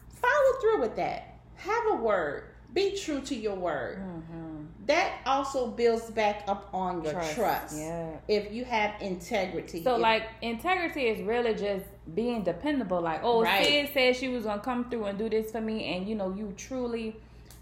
follow 0.09 0.61
through 0.61 0.81
with 0.81 0.97
that. 0.97 1.35
Have 1.57 1.85
a 1.90 1.95
word. 1.97 2.45
Be 2.73 2.97
true 2.97 3.21
to 3.23 3.35
your 3.35 3.57
word. 3.57 3.99
Mm-hmm. 3.99 4.46
That 4.87 5.21
also 5.26 5.66
builds 5.66 6.11
back 6.11 6.45
up 6.47 6.69
on 6.73 7.02
your 7.02 7.12
trust. 7.12 7.35
trust. 7.35 7.76
Yeah. 7.76 8.11
If 8.28 8.52
you 8.52 8.64
have 8.64 8.95
integrity. 9.00 9.83
So, 9.83 9.97
if, 9.97 10.00
like, 10.00 10.28
integrity 10.43 11.09
is 11.09 11.21
really 11.23 11.55
just 11.55 11.85
being 12.14 12.45
dependable. 12.45 13.00
Like, 13.00 13.21
oh, 13.25 13.43
right. 13.43 13.66
Sid 13.66 13.90
said 13.93 14.16
she 14.16 14.28
was 14.28 14.45
gonna 14.45 14.62
come 14.62 14.88
through 14.88 15.07
and 15.07 15.19
do 15.19 15.28
this 15.28 15.50
for 15.50 15.61
me, 15.61 15.97
and 15.97 16.09
you 16.09 16.14
know, 16.14 16.33
you 16.33 16.55
truly, 16.57 17.16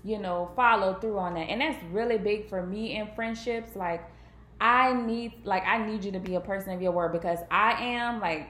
you 0.04 0.18
know, 0.18 0.50
follow 0.54 0.94
through 0.94 1.18
on 1.18 1.34
that, 1.34 1.48
and 1.48 1.62
that's 1.62 1.82
really 1.92 2.18
big 2.18 2.48
for 2.48 2.64
me 2.64 2.96
in 2.96 3.08
friendships. 3.14 3.74
Like, 3.74 4.04
I 4.60 4.92
need, 4.92 5.32
like, 5.44 5.64
I 5.66 5.78
need 5.86 6.04
you 6.04 6.12
to 6.12 6.20
be 6.20 6.34
a 6.34 6.40
person 6.40 6.74
of 6.74 6.82
your 6.82 6.92
word 6.92 7.12
because 7.12 7.38
I 7.50 7.72
am 7.84 8.20
like 8.20 8.48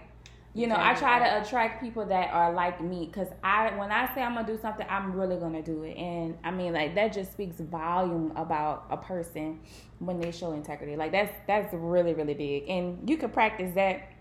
you 0.57 0.69
know, 0.69 0.77
I 0.79 0.95
try 0.95 1.19
to 1.19 1.43
attract 1.43 1.83
people 1.83 2.07
that 2.07 2.33
are 2.33 2.53
like 2.53 2.81
me 2.81 3.07
because 3.07 3.27
I, 3.43 3.77
when 3.77 3.91
I 3.91 4.15
say 4.15 4.23
I'm 4.23 4.35
gonna 4.35 4.47
do 4.47 4.57
something, 4.57 4.87
I'm 4.89 5.13
really 5.13 5.37
gonna 5.37 5.63
do 5.63 5.83
it, 5.83 5.97
and 5.97 6.39
I 6.45 6.53
mean, 6.53 6.73
like 6.73 6.95
that 6.95 7.13
just 7.13 7.33
speaks 7.33 7.57
volume 7.57 8.33
about 8.37 8.87
a 8.89 8.97
person 8.97 9.59
when 9.99 10.21
they 10.21 10.31
show 10.31 10.53
integrity. 10.53 10.95
Like 10.95 11.11
that's 11.11 11.33
that's 11.49 11.75
really 11.75 12.15
really 12.15 12.35
big, 12.35 12.69
and 12.69 13.09
you 13.09 13.17
can 13.17 13.31
practice 13.31 13.75
that 13.75 14.13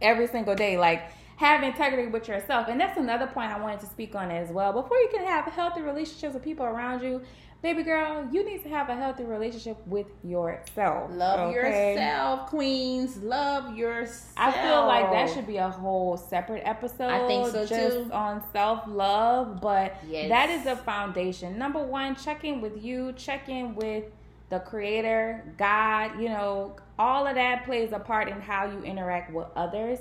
every 0.00 0.26
single 0.28 0.54
day. 0.54 0.78
Like 0.78 1.02
have 1.36 1.62
integrity 1.62 2.08
with 2.08 2.26
yourself, 2.26 2.68
and 2.68 2.80
that's 2.80 2.96
another 2.96 3.26
point 3.26 3.52
I 3.52 3.60
wanted 3.60 3.80
to 3.80 3.86
speak 3.86 4.14
on 4.14 4.30
as 4.30 4.50
well. 4.50 4.72
Before 4.72 4.96
you 4.96 5.08
can 5.12 5.26
have 5.26 5.44
healthy 5.44 5.82
relationships 5.82 6.32
with 6.32 6.42
people 6.42 6.64
around 6.64 7.02
you, 7.02 7.20
baby 7.62 7.82
girl, 7.82 8.26
you 8.32 8.44
need 8.44 8.62
to 8.62 8.68
have 8.68 8.88
a 8.88 8.96
healthy 8.96 9.24
relationship 9.24 9.76
with 9.86 10.06
yourself. 10.24 11.10
Love 11.12 11.50
okay? 11.50 11.92
yourself, 11.92 12.48
queens. 12.48 13.18
Love 13.18 13.76
yourself. 13.76 14.32
I 14.36 14.52
feel 14.52 14.86
like 14.86 15.10
that 15.10 15.30
should 15.34 15.46
be 15.46 15.58
a 15.58 15.68
whole 15.68 16.16
separate 16.16 16.62
episode. 16.64 17.10
I 17.10 17.26
think 17.26 17.48
so 17.48 17.66
just 17.66 17.96
too. 17.96 18.12
on 18.12 18.42
self 18.52 18.84
love, 18.86 19.60
but 19.60 19.96
yes. 20.08 20.28
that 20.30 20.50
is 20.50 20.64
the 20.64 20.76
foundation. 20.76 21.58
Number 21.58 21.82
one, 21.82 22.16
check 22.16 22.44
in 22.44 22.60
with 22.60 22.82
you. 22.82 23.12
Check 23.12 23.48
in 23.48 23.74
with 23.74 24.04
the 24.48 24.60
creator, 24.60 25.44
God. 25.58 26.20
You 26.20 26.28
know, 26.28 26.76
all 26.98 27.26
of 27.26 27.34
that 27.34 27.64
plays 27.64 27.92
a 27.92 27.98
part 27.98 28.28
in 28.28 28.40
how 28.40 28.66
you 28.66 28.82
interact 28.82 29.32
with 29.32 29.46
others 29.54 29.98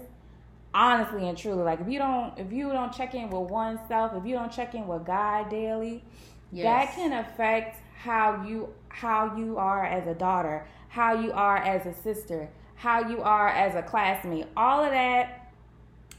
honestly 0.72 1.28
and 1.28 1.36
truly 1.36 1.64
like 1.64 1.82
if 1.82 1.88
you 1.88 1.98
don't 1.98 2.38
if 2.38 2.54
you 2.54 2.72
don't 2.72 2.94
check 2.94 3.16
in 3.16 3.28
with 3.32 3.50
oneself 3.50 4.12
if 4.16 4.24
you 4.24 4.36
don't 4.36 4.52
check 4.52 4.76
in 4.76 4.86
with 4.86 5.04
god 5.04 5.50
daily 5.50 6.04
Yes. 6.52 6.66
That 6.66 6.96
can 6.96 7.14
affect 7.14 7.78
how 7.98 8.44
you 8.46 8.74
how 8.90 9.36
you 9.36 9.58
are 9.58 9.86
as 9.86 10.08
a 10.08 10.14
daughter, 10.14 10.66
how 10.88 11.14
you 11.14 11.32
are 11.32 11.58
as 11.58 11.86
a 11.86 11.94
sister, 11.94 12.50
how 12.76 13.08
you 13.08 13.22
are 13.22 13.50
as 13.50 13.76
a 13.76 13.82
classmate. 13.82 14.48
All 14.58 14.84
of 14.84 14.92
that 14.92 15.52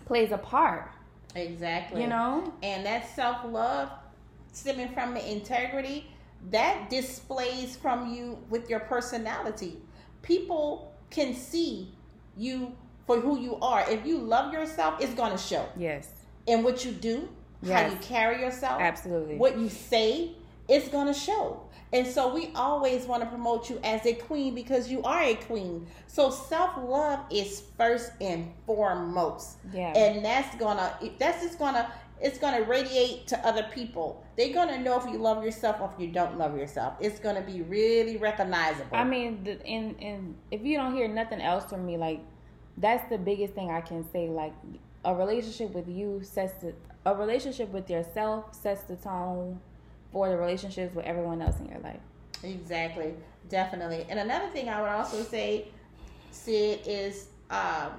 plays 0.07 0.33
a 0.33 0.39
part. 0.39 0.91
Exactly. 1.35 2.03
You 2.03 2.09
know? 2.09 2.53
And 2.63 2.87
that 2.87 3.09
self-love 3.15 3.91
stemming 4.53 4.93
from 4.93 5.15
the 5.15 5.31
integrity 5.31 6.07
that 6.51 6.89
displays 6.91 7.77
from 7.77 8.13
you 8.13 8.39
with 8.49 8.71
your 8.71 8.81
personality. 8.81 9.79
People 10.23 10.93
can 11.11 11.35
see 11.35 11.93
you 12.37 12.73
for 13.07 13.21
who 13.21 13.39
you 13.39 13.57
are. 13.57 13.89
If 13.91 14.07
you 14.07 14.19
love 14.19 14.53
yourself, 14.53 15.01
it's 15.01 15.15
going 15.15 15.33
to 15.33 15.39
show. 15.39 15.67
Yes. 15.77 16.09
And 16.49 16.65
what 16.65 16.85
you 16.85 16.93
do, 16.93 17.29
yes. 17.63 17.83
how 17.83 17.91
you 17.91 18.01
carry 18.01 18.41
yourself, 18.41 18.81
absolutely, 18.81 19.37
what 19.37 19.59
you 19.59 19.69
say, 19.69 20.33
it's 20.69 20.89
gonna 20.89 21.15
show. 21.15 21.63
And 21.93 22.07
so 22.07 22.33
we 22.33 22.51
always 22.55 23.05
want 23.05 23.23
to 23.23 23.29
promote 23.29 23.69
you 23.69 23.81
as 23.83 24.07
a 24.07 24.15
queen 24.15 24.55
because 24.55 24.89
you 24.89 25.03
are 25.03 25.23
a 25.23 25.35
queen. 25.35 25.87
So 26.07 26.31
self 26.31 26.77
love 26.77 27.21
is 27.31 27.65
first 27.77 28.13
and 28.21 28.53
foremost. 28.67 29.59
Yeah. 29.73 29.93
And 29.97 30.25
that's 30.25 30.55
gonna 30.57 30.95
that's 31.19 31.43
just 31.43 31.59
gonna 31.59 31.93
it's 32.21 32.39
gonna 32.39 32.63
radiate 32.63 33.27
to 33.29 33.47
other 33.47 33.65
people. 33.75 34.25
They're 34.37 34.53
gonna 34.53 34.79
know 34.79 35.01
if 35.01 35.07
you 35.11 35.19
love 35.19 35.43
yourself 35.43 35.81
or 35.81 35.91
if 35.93 36.01
you 36.01 36.13
don't 36.13 36.39
love 36.39 36.57
yourself. 36.57 36.95
It's 37.01 37.19
gonna 37.19 37.43
be 37.43 37.63
really 37.63 38.19
recognizable. 38.19 38.97
I 38.97 39.05
mean, 39.05 39.43
the, 39.43 39.61
in 39.65 39.97
in 39.97 40.37
if 40.51 40.63
you 40.63 40.77
don't 40.77 40.95
hear 40.95 41.09
nothing 41.09 41.41
else 41.41 41.65
from 41.65 41.85
me, 41.87 41.97
like 41.97 42.21
that's 42.77 43.09
the 43.11 43.19
biggest 43.19 43.55
thing 43.55 43.71
I 43.71 43.81
can 43.81 44.09
say. 44.13 44.29
Like 44.29 44.55
a 45.05 45.15
relationship 45.15 45.73
with 45.73 45.89
you 45.89 46.21
sets 46.23 46.55
the 46.63 46.73
a 47.07 47.15
relationship 47.15 47.71
with 47.71 47.89
yourself 47.89 48.55
sets 48.55 48.83
the 48.83 48.97
tone 48.97 49.61
for 50.13 50.29
the 50.29 50.37
relationships 50.37 50.95
with 50.95 51.05
everyone 51.05 51.41
else 51.41 51.59
in 51.61 51.67
your 51.67 51.81
life. 51.81 52.01
Exactly, 52.43 53.15
definitely. 53.49 54.07
And 54.09 54.19
another 54.19 54.49
thing 54.49 54.69
I 54.69 54.81
would 54.81 54.91
also 54.91 55.23
say, 55.23 55.69
Sid, 56.31 56.81
is 56.87 57.29
um, 57.51 57.93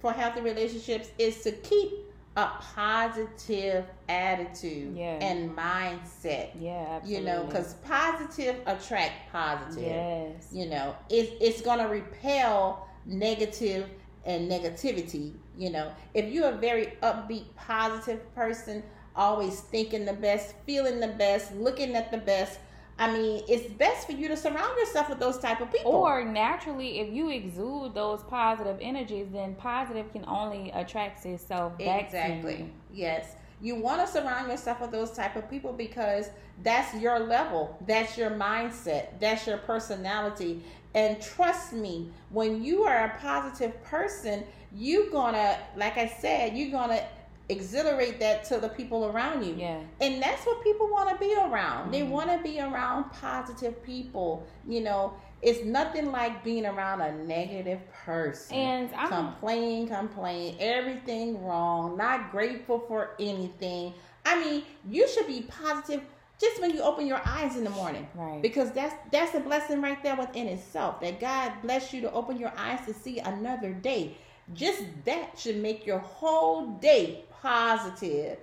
for 0.00 0.12
healthy 0.12 0.40
relationships 0.40 1.10
is 1.18 1.42
to 1.42 1.52
keep 1.52 1.90
a 2.36 2.46
positive 2.60 3.84
attitude 4.08 4.96
yeah. 4.96 5.18
and 5.20 5.54
mindset. 5.54 6.50
Yeah, 6.58 6.86
absolutely. 6.88 7.14
You 7.14 7.20
know, 7.24 7.44
because 7.44 7.74
positive 7.86 8.56
attract 8.66 9.30
positive. 9.30 9.82
Yes. 9.82 10.48
You 10.50 10.66
know, 10.66 10.96
it's 11.10 11.32
it's 11.40 11.60
gonna 11.60 11.88
repel 11.88 12.88
negative 13.04 13.88
and 14.24 14.50
negativity. 14.50 15.32
You 15.56 15.70
know, 15.70 15.92
if 16.14 16.32
you're 16.32 16.50
a 16.50 16.56
very 16.56 16.94
upbeat, 17.02 17.54
positive 17.56 18.34
person, 18.34 18.82
always 19.14 19.60
thinking 19.60 20.04
the 20.04 20.12
best, 20.12 20.54
feeling 20.66 21.00
the 21.00 21.08
best, 21.08 21.54
looking 21.54 21.94
at 21.94 22.10
the 22.10 22.18
best. 22.18 22.58
I 22.98 23.10
mean, 23.10 23.42
it's 23.48 23.72
best 23.74 24.06
for 24.06 24.12
you 24.12 24.28
to 24.28 24.36
surround 24.36 24.78
yourself 24.78 25.08
with 25.08 25.18
those 25.18 25.38
type 25.38 25.60
of 25.60 25.72
people. 25.72 25.92
Or 25.92 26.24
naturally, 26.24 27.00
if 27.00 27.12
you 27.12 27.30
exude 27.30 27.94
those 27.94 28.22
positive 28.24 28.78
energies, 28.80 29.28
then 29.32 29.54
positive 29.54 30.12
can 30.12 30.24
only 30.26 30.70
attract 30.72 31.24
itself 31.24 31.78
back 31.78 32.04
exactly. 32.04 32.54
to 32.54 32.58
you. 32.60 32.70
Yes. 32.92 33.34
You 33.62 33.76
want 33.76 34.04
to 34.04 34.12
surround 34.12 34.50
yourself 34.50 34.80
with 34.80 34.90
those 34.90 35.12
type 35.12 35.36
of 35.36 35.48
people 35.48 35.72
because 35.72 36.28
that's 36.62 36.94
your 37.00 37.20
level, 37.20 37.78
that's 37.86 38.18
your 38.18 38.30
mindset, 38.30 39.20
that's 39.20 39.46
your 39.46 39.58
personality. 39.58 40.62
And 40.94 41.22
trust 41.22 41.72
me, 41.72 42.10
when 42.30 42.62
you 42.62 42.82
are 42.82 43.04
a 43.06 43.18
positive 43.20 43.82
person, 43.84 44.44
you're 44.74 45.10
gonna, 45.10 45.58
like 45.76 45.96
I 45.96 46.08
said, 46.08 46.56
you're 46.56 46.72
gonna 46.72 47.02
exhilarate 47.48 48.18
that 48.20 48.44
to 48.44 48.58
the 48.58 48.68
people 48.68 49.06
around 49.06 49.44
you. 49.44 49.54
Yeah. 49.56 49.80
And 50.00 50.22
that's 50.22 50.44
what 50.44 50.62
people 50.62 50.88
want 50.88 51.10
to 51.10 51.16
be 51.16 51.34
around. 51.34 51.82
Mm-hmm. 51.82 51.90
They 51.92 52.02
want 52.02 52.30
to 52.30 52.42
be 52.42 52.60
around 52.60 53.10
positive 53.12 53.82
people. 53.84 54.46
You 54.66 54.80
know, 54.82 55.14
it's 55.42 55.64
nothing 55.64 56.12
like 56.12 56.44
being 56.44 56.64
around 56.64 57.00
a 57.00 57.12
negative 57.24 57.80
person. 57.92 58.56
And 58.56 58.94
I'm 58.94 59.08
complain, 59.08 59.88
complain, 59.88 60.56
everything 60.60 61.44
wrong, 61.44 61.96
not 61.96 62.30
grateful 62.30 62.78
for 62.78 63.10
anything. 63.18 63.92
I 64.24 64.38
mean, 64.38 64.62
you 64.88 65.08
should 65.08 65.26
be 65.26 65.42
positive 65.42 66.02
just 66.40 66.60
when 66.60 66.70
you 66.70 66.80
open 66.82 67.06
your 67.06 67.20
eyes 67.24 67.56
in 67.56 67.64
the 67.64 67.70
morning. 67.70 68.06
Right. 68.14 68.40
Because 68.40 68.70
that's 68.70 68.94
that's 69.10 69.34
a 69.34 69.40
blessing 69.40 69.82
right 69.82 70.00
there 70.02 70.16
within 70.16 70.46
itself. 70.46 71.00
That 71.00 71.20
God 71.20 71.52
bless 71.62 71.92
you 71.92 72.00
to 72.02 72.12
open 72.12 72.38
your 72.38 72.52
eyes 72.56 72.84
to 72.86 72.94
see 72.94 73.18
another 73.18 73.72
day. 73.72 74.16
Just 74.54 74.84
that 75.04 75.38
should 75.38 75.56
make 75.56 75.86
your 75.86 75.98
whole 75.98 76.66
day 76.66 77.24
positive. 77.42 78.38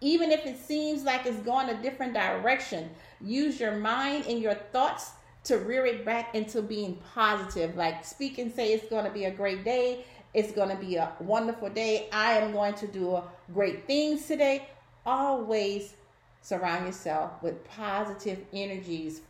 Even 0.00 0.30
if 0.30 0.46
it 0.46 0.58
seems 0.58 1.02
like 1.04 1.26
it's 1.26 1.40
going 1.40 1.70
a 1.70 1.82
different 1.82 2.14
direction, 2.14 2.88
use 3.20 3.58
your 3.58 3.76
mind 3.76 4.26
and 4.28 4.40
your 4.40 4.54
thoughts 4.54 5.10
to 5.48 5.58
rear 5.58 5.86
it 5.86 6.04
back 6.04 6.34
into 6.34 6.62
being 6.62 6.98
positive. 7.14 7.76
Like 7.76 8.04
speak 8.04 8.38
and 8.38 8.52
say, 8.52 8.72
it's 8.72 8.88
going 8.88 9.04
to 9.04 9.10
be 9.10 9.24
a 9.24 9.30
great 9.30 9.64
day. 9.64 10.04
It's 10.34 10.52
going 10.52 10.68
to 10.68 10.76
be 10.76 10.96
a 10.96 11.12
wonderful 11.20 11.70
day. 11.70 12.08
I 12.12 12.34
am 12.34 12.52
going 12.52 12.74
to 12.74 12.86
do 12.86 13.22
great 13.52 13.86
things 13.86 14.26
today. 14.26 14.68
Always 15.06 15.94
surround 16.42 16.86
yourself 16.86 17.42
with 17.42 17.64
positive 17.64 18.38
energies 18.52 19.22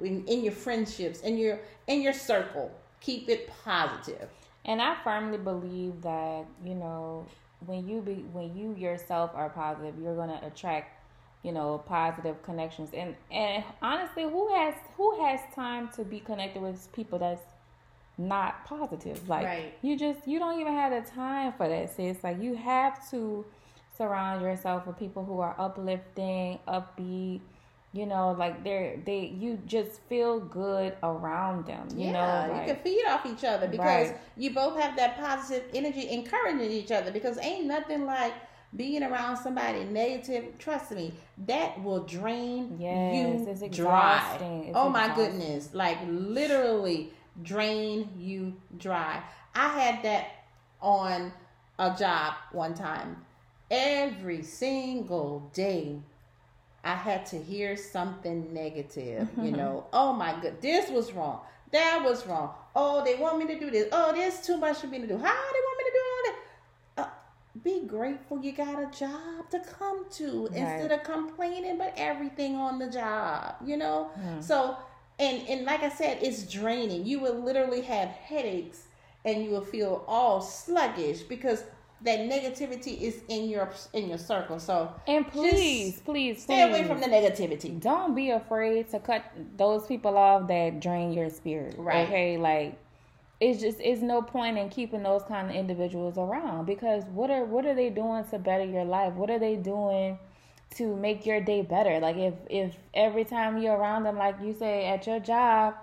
in, 0.00 0.24
in 0.26 0.42
your 0.42 0.52
friendships, 0.52 1.20
in 1.20 1.38
your 1.38 1.60
in 1.86 2.02
your 2.02 2.12
circle. 2.12 2.70
Keep 3.00 3.28
it 3.28 3.50
positive. 3.64 4.28
And 4.64 4.82
I 4.82 4.96
firmly 5.04 5.38
believe 5.38 6.02
that, 6.02 6.44
you 6.64 6.74
know, 6.74 7.24
when 7.64 7.88
you 7.88 8.00
be 8.00 8.14
when 8.32 8.56
you 8.56 8.74
yourself 8.74 9.30
are 9.34 9.48
positive, 9.48 9.94
you're 10.00 10.16
gonna 10.16 10.40
attract, 10.42 10.95
you 11.46 11.52
know, 11.52 11.78
positive 11.86 12.42
connections. 12.42 12.90
And 12.92 13.14
and 13.30 13.62
honestly, 13.80 14.24
who 14.24 14.52
has 14.52 14.74
who 14.96 15.24
has 15.24 15.38
time 15.54 15.88
to 15.94 16.04
be 16.04 16.18
connected 16.18 16.60
with 16.60 16.92
people 16.92 17.20
that's 17.20 17.42
not 18.18 18.66
positive? 18.66 19.28
Like 19.28 19.44
right. 19.44 19.78
you 19.80 19.96
just 19.96 20.26
you 20.26 20.40
don't 20.40 20.60
even 20.60 20.74
have 20.74 20.90
the 20.90 21.08
time 21.08 21.52
for 21.56 21.68
that. 21.68 21.94
Sis. 21.94 22.16
Like 22.24 22.42
you 22.42 22.56
have 22.56 23.08
to 23.10 23.46
surround 23.96 24.42
yourself 24.42 24.88
with 24.88 24.98
people 24.98 25.24
who 25.24 25.38
are 25.38 25.54
uplifting, 25.56 26.58
upbeat, 26.66 27.40
you 27.92 28.06
know, 28.06 28.34
like 28.36 28.64
they're 28.64 29.00
they 29.06 29.26
you 29.38 29.60
just 29.66 30.00
feel 30.08 30.40
good 30.40 30.94
around 31.04 31.66
them. 31.66 31.86
You 31.94 32.06
yeah, 32.06 32.12
know, 32.12 32.52
like, 32.52 32.66
you 32.66 32.74
can 32.74 32.82
feed 32.82 33.04
off 33.08 33.24
each 33.24 33.44
other 33.44 33.68
because 33.68 34.08
right. 34.08 34.20
you 34.36 34.52
both 34.52 34.80
have 34.80 34.96
that 34.96 35.16
positive 35.16 35.62
energy, 35.72 36.10
encouraging 36.10 36.72
each 36.72 36.90
other. 36.90 37.12
Because 37.12 37.38
ain't 37.38 37.66
nothing 37.66 38.04
like 38.04 38.34
being 38.74 39.02
around 39.02 39.36
somebody 39.36 39.84
negative. 39.84 40.58
Trust 40.58 40.92
me, 40.92 41.12
that 41.46 41.82
will 41.82 42.04
drain 42.04 42.76
yes, 42.78 43.46
you 43.46 43.66
it's 43.66 43.76
dry. 43.76 44.38
It's 44.40 44.72
oh 44.74 44.88
my 44.88 45.14
goodness, 45.14 45.70
like 45.72 45.98
literally. 46.08 47.12
drain 47.42 48.08
you 48.18 48.54
dry. 48.78 49.22
I 49.54 49.68
had 49.68 50.02
that 50.04 50.26
on 50.80 51.32
a 51.78 51.94
job 51.98 52.34
one 52.52 52.74
time. 52.74 53.24
Every 53.70 54.42
single 54.42 55.50
day, 55.52 55.98
I 56.84 56.94
had 56.94 57.26
to 57.26 57.36
hear 57.42 57.76
something 57.76 58.52
negative. 58.54 59.28
You 59.36 59.50
know, 59.60 59.86
oh 59.92 60.12
my 60.12 60.32
god, 60.40 60.60
this 60.60 60.88
was 60.90 61.12
wrong. 61.12 61.40
That 61.72 62.02
was 62.04 62.26
wrong. 62.26 62.54
Oh, 62.74 63.04
they 63.04 63.16
want 63.16 63.38
me 63.38 63.46
to 63.52 63.58
do 63.58 63.70
this. 63.70 63.88
Oh, 63.90 64.12
there's 64.14 64.40
too 64.40 64.56
much 64.56 64.78
for 64.78 64.86
me 64.86 65.00
to 65.00 65.06
do. 65.06 65.16
How 65.16 65.24
they 65.24 65.60
want 65.66 65.78
me 65.78 65.84
to 65.84 65.92
do 65.92 66.02
all 66.08 66.22
that? 66.24 66.36
Uh, 66.98 67.55
be 67.66 67.82
grateful 67.84 68.40
you 68.40 68.52
got 68.52 68.80
a 68.80 68.86
job 68.96 69.50
to 69.50 69.58
come 69.58 70.06
to 70.08 70.46
right. 70.46 70.56
instead 70.56 70.92
of 70.92 71.02
complaining 71.02 71.76
but 71.76 71.92
everything 71.96 72.54
on 72.54 72.78
the 72.78 72.88
job. 72.88 73.56
You 73.64 73.76
know, 73.76 74.10
hmm. 74.14 74.40
so 74.40 74.76
and 75.18 75.46
and 75.48 75.66
like 75.66 75.82
I 75.82 75.88
said, 75.88 76.18
it's 76.22 76.44
draining. 76.50 77.04
You 77.04 77.18
will 77.18 77.40
literally 77.40 77.82
have 77.82 78.08
headaches 78.08 78.84
and 79.24 79.42
you 79.42 79.50
will 79.50 79.64
feel 79.64 80.04
all 80.06 80.40
sluggish 80.40 81.22
because 81.22 81.64
that 82.02 82.20
negativity 82.20 83.00
is 83.00 83.22
in 83.28 83.48
your 83.48 83.68
in 83.92 84.08
your 84.08 84.18
circle. 84.18 84.60
So 84.60 84.94
and 85.08 85.26
please, 85.26 85.98
please, 86.00 86.42
stay 86.42 86.68
please, 86.68 86.70
away 86.70 86.86
from 86.86 87.00
the 87.00 87.08
negativity. 87.08 87.80
Don't 87.80 88.14
be 88.14 88.30
afraid 88.30 88.88
to 88.90 89.00
cut 89.00 89.24
those 89.56 89.86
people 89.86 90.16
off 90.16 90.46
that 90.46 90.78
drain 90.80 91.12
your 91.12 91.30
spirit. 91.30 91.74
Right? 91.76 92.06
Okay, 92.06 92.38
like 92.38 92.78
it's 93.40 93.60
just 93.60 93.78
it's 93.80 94.02
no 94.02 94.22
point 94.22 94.58
in 94.58 94.68
keeping 94.68 95.02
those 95.02 95.22
kind 95.24 95.50
of 95.50 95.56
individuals 95.56 96.16
around 96.18 96.64
because 96.66 97.04
what 97.06 97.30
are 97.30 97.44
what 97.44 97.66
are 97.66 97.74
they 97.74 97.90
doing 97.90 98.24
to 98.30 98.38
better 98.38 98.64
your 98.64 98.84
life? 98.84 99.14
What 99.14 99.30
are 99.30 99.38
they 99.38 99.56
doing? 99.56 100.18
to 100.74 100.96
make 100.96 101.24
your 101.24 101.40
day 101.40 101.62
better 101.62 102.00
like 102.00 102.16
if 102.16 102.34
if 102.50 102.74
every 102.92 103.24
time 103.24 103.56
you're 103.58 103.76
around 103.76 104.02
them 104.02 104.18
like 104.18 104.36
you 104.42 104.52
say 104.52 104.84
at 104.86 105.06
your 105.06 105.20
job 105.20 105.74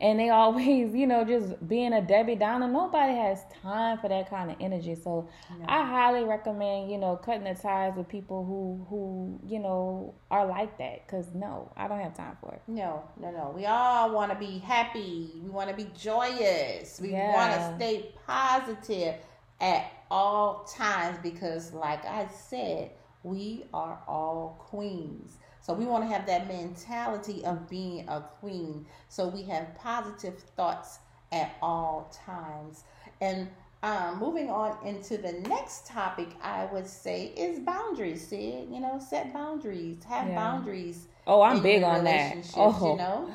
and 0.00 0.18
they 0.18 0.30
always, 0.30 0.94
you 0.94 1.06
know, 1.06 1.24
just 1.24 1.66
being 1.68 1.92
a 1.92 2.00
Debbie 2.00 2.36
Downer. 2.36 2.68
Nobody 2.68 3.14
has 3.14 3.42
time 3.62 3.98
for 3.98 4.08
that 4.08 4.30
kind 4.30 4.50
of 4.50 4.56
energy. 4.60 4.94
So 4.94 5.28
no. 5.58 5.66
I 5.68 5.84
highly 5.84 6.24
recommend, 6.24 6.90
you 6.90 6.98
know, 6.98 7.16
cutting 7.16 7.44
the 7.44 7.54
ties 7.54 7.94
with 7.96 8.08
people 8.08 8.44
who 8.44 8.86
who 8.88 9.40
you 9.46 9.58
know 9.58 10.14
are 10.30 10.46
like 10.46 10.78
that. 10.78 11.06
Cause 11.08 11.26
no, 11.34 11.72
I 11.76 11.88
don't 11.88 12.00
have 12.00 12.16
time 12.16 12.36
for 12.40 12.54
it. 12.54 12.62
No, 12.66 13.04
no, 13.20 13.30
no. 13.30 13.52
We 13.54 13.66
all 13.66 14.12
want 14.12 14.32
to 14.32 14.38
be 14.38 14.58
happy. 14.58 15.30
We 15.42 15.50
want 15.50 15.70
to 15.70 15.76
be 15.76 15.90
joyous. 15.96 17.00
We 17.00 17.12
yeah. 17.12 17.32
want 17.32 17.52
to 17.52 17.84
stay 17.84 18.12
positive 18.26 19.16
at 19.60 19.92
all 20.10 20.64
times 20.64 21.18
because, 21.22 21.72
like 21.72 22.04
I 22.04 22.26
said, 22.28 22.90
we 23.22 23.64
are 23.74 23.98
all 24.08 24.56
queens. 24.58 25.36
So 25.60 25.74
we 25.74 25.84
want 25.84 26.04
to 26.04 26.08
have 26.08 26.26
that 26.26 26.48
mentality 26.48 27.44
of 27.44 27.68
being 27.68 28.08
a 28.08 28.20
queen. 28.20 28.86
So 29.08 29.28
we 29.28 29.42
have 29.44 29.74
positive 29.74 30.38
thoughts 30.56 30.98
at 31.32 31.56
all 31.62 32.12
times. 32.26 32.84
And 33.20 33.48
um, 33.82 34.18
moving 34.18 34.50
on 34.50 34.76
into 34.86 35.16
the 35.16 35.32
next 35.48 35.86
topic, 35.86 36.28
I 36.42 36.66
would 36.66 36.86
say 36.86 37.26
is 37.36 37.60
boundaries. 37.60 38.26
See, 38.26 38.66
you 38.70 38.80
know, 38.80 38.98
set 38.98 39.32
boundaries, 39.32 40.02
have 40.04 40.28
yeah. 40.28 40.34
boundaries. 40.34 41.06
Oh, 41.26 41.42
I'm 41.42 41.62
big 41.62 41.82
on 41.82 42.04
that. 42.04 42.36
Oh, 42.56 42.92
you 42.92 42.98
know. 42.98 43.30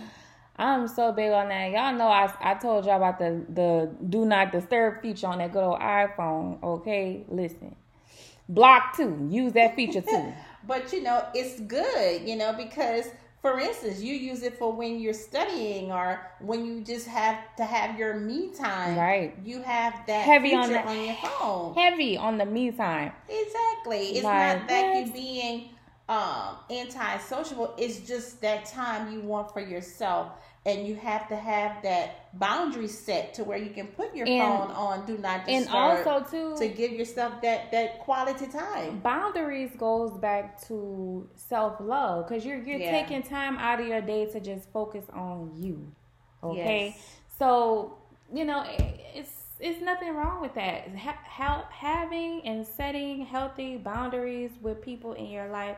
I'm 0.57 0.87
so 0.87 1.11
big 1.11 1.31
on 1.31 1.49
that. 1.49 1.71
Y'all 1.71 1.93
know 1.93 2.07
I, 2.07 2.31
I 2.39 2.53
told 2.53 2.85
y'all 2.85 2.97
about 2.97 3.19
the, 3.19 3.43
the 3.49 3.91
do 4.07 4.25
not 4.25 4.51
disturb 4.51 5.01
feature 5.01 5.27
on 5.27 5.39
that 5.39 5.51
good 5.51 5.63
old 5.63 5.79
iPhone. 5.79 6.63
Okay, 6.63 7.25
listen. 7.27 7.75
Block 8.47 8.95
too. 8.95 9.27
Use 9.29 9.53
that 9.53 9.75
feature 9.75 10.01
too. 10.01 10.33
but 10.67 10.91
you 10.93 11.03
know, 11.03 11.25
it's 11.33 11.59
good, 11.61 12.27
you 12.27 12.35
know, 12.35 12.53
because 12.53 13.05
for 13.41 13.59
instance, 13.59 14.01
you 14.01 14.15
use 14.15 14.41
it 14.41 14.57
for 14.57 14.73
when 14.73 14.99
you're 14.99 15.13
studying 15.13 15.91
or 15.91 16.31
when 16.39 16.65
you 16.65 16.81
just 16.81 17.07
have 17.07 17.37
to 17.57 17.63
have 17.63 17.99
your 17.99 18.15
me 18.15 18.49
time. 18.49 18.97
Right. 18.97 19.35
You 19.45 19.61
have 19.61 19.93
that 20.07 20.25
heavy 20.25 20.55
on, 20.55 20.71
the, 20.71 20.79
on 20.79 21.05
your 21.05 21.15
phone. 21.15 21.75
Heavy 21.75 22.17
on 22.17 22.39
the 22.39 22.45
me 22.45 22.71
time. 22.71 23.11
Exactly. 23.29 23.99
It's 23.99 24.23
like, 24.23 24.59
not 24.59 24.67
that 24.67 25.05
you 25.05 25.13
being 25.13 25.69
um 26.09 26.57
anti-sociable. 26.69 27.75
It's 27.77 27.99
just 27.99 28.41
that 28.41 28.65
time 28.65 29.13
you 29.13 29.21
want 29.21 29.53
for 29.53 29.59
yourself 29.59 30.31
and 30.65 30.87
you 30.87 30.95
have 30.95 31.27
to 31.27 31.35
have 31.35 31.81
that 31.83 32.37
boundary 32.39 32.87
set 32.87 33.33
to 33.35 33.43
where 33.43 33.57
you 33.57 33.69
can 33.69 33.87
put 33.87 34.15
your 34.15 34.27
and, 34.27 34.41
phone 34.41 34.71
on 34.71 35.05
do 35.05 35.17
not 35.17 35.45
disturb 35.45 35.67
and 35.67 36.07
also 36.07 36.25
too 36.29 36.57
to 36.57 36.67
give 36.67 36.91
yourself 36.91 37.33
that 37.41 37.71
that 37.71 37.99
quality 37.99 38.47
time 38.47 38.99
boundaries 38.99 39.71
goes 39.77 40.17
back 40.17 40.61
to 40.61 41.27
self-love 41.35 42.27
because 42.27 42.45
you're 42.45 42.61
you're 42.63 42.79
yeah. 42.79 42.91
taking 42.91 43.21
time 43.21 43.57
out 43.57 43.79
of 43.79 43.87
your 43.87 44.01
day 44.01 44.25
to 44.25 44.39
just 44.39 44.69
focus 44.71 45.05
on 45.13 45.51
you 45.55 45.91
okay 46.43 46.87
yes. 46.87 47.17
so 47.37 47.97
you 48.33 48.43
know 48.43 48.65
it's 49.13 49.31
it's 49.59 49.81
nothing 49.81 50.13
wrong 50.13 50.41
with 50.41 50.53
that 50.55 50.93
ha- 50.97 51.65
having 51.69 52.41
and 52.43 52.65
setting 52.65 53.25
healthy 53.25 53.77
boundaries 53.77 54.51
with 54.61 54.81
people 54.81 55.13
in 55.13 55.27
your 55.27 55.47
life 55.47 55.77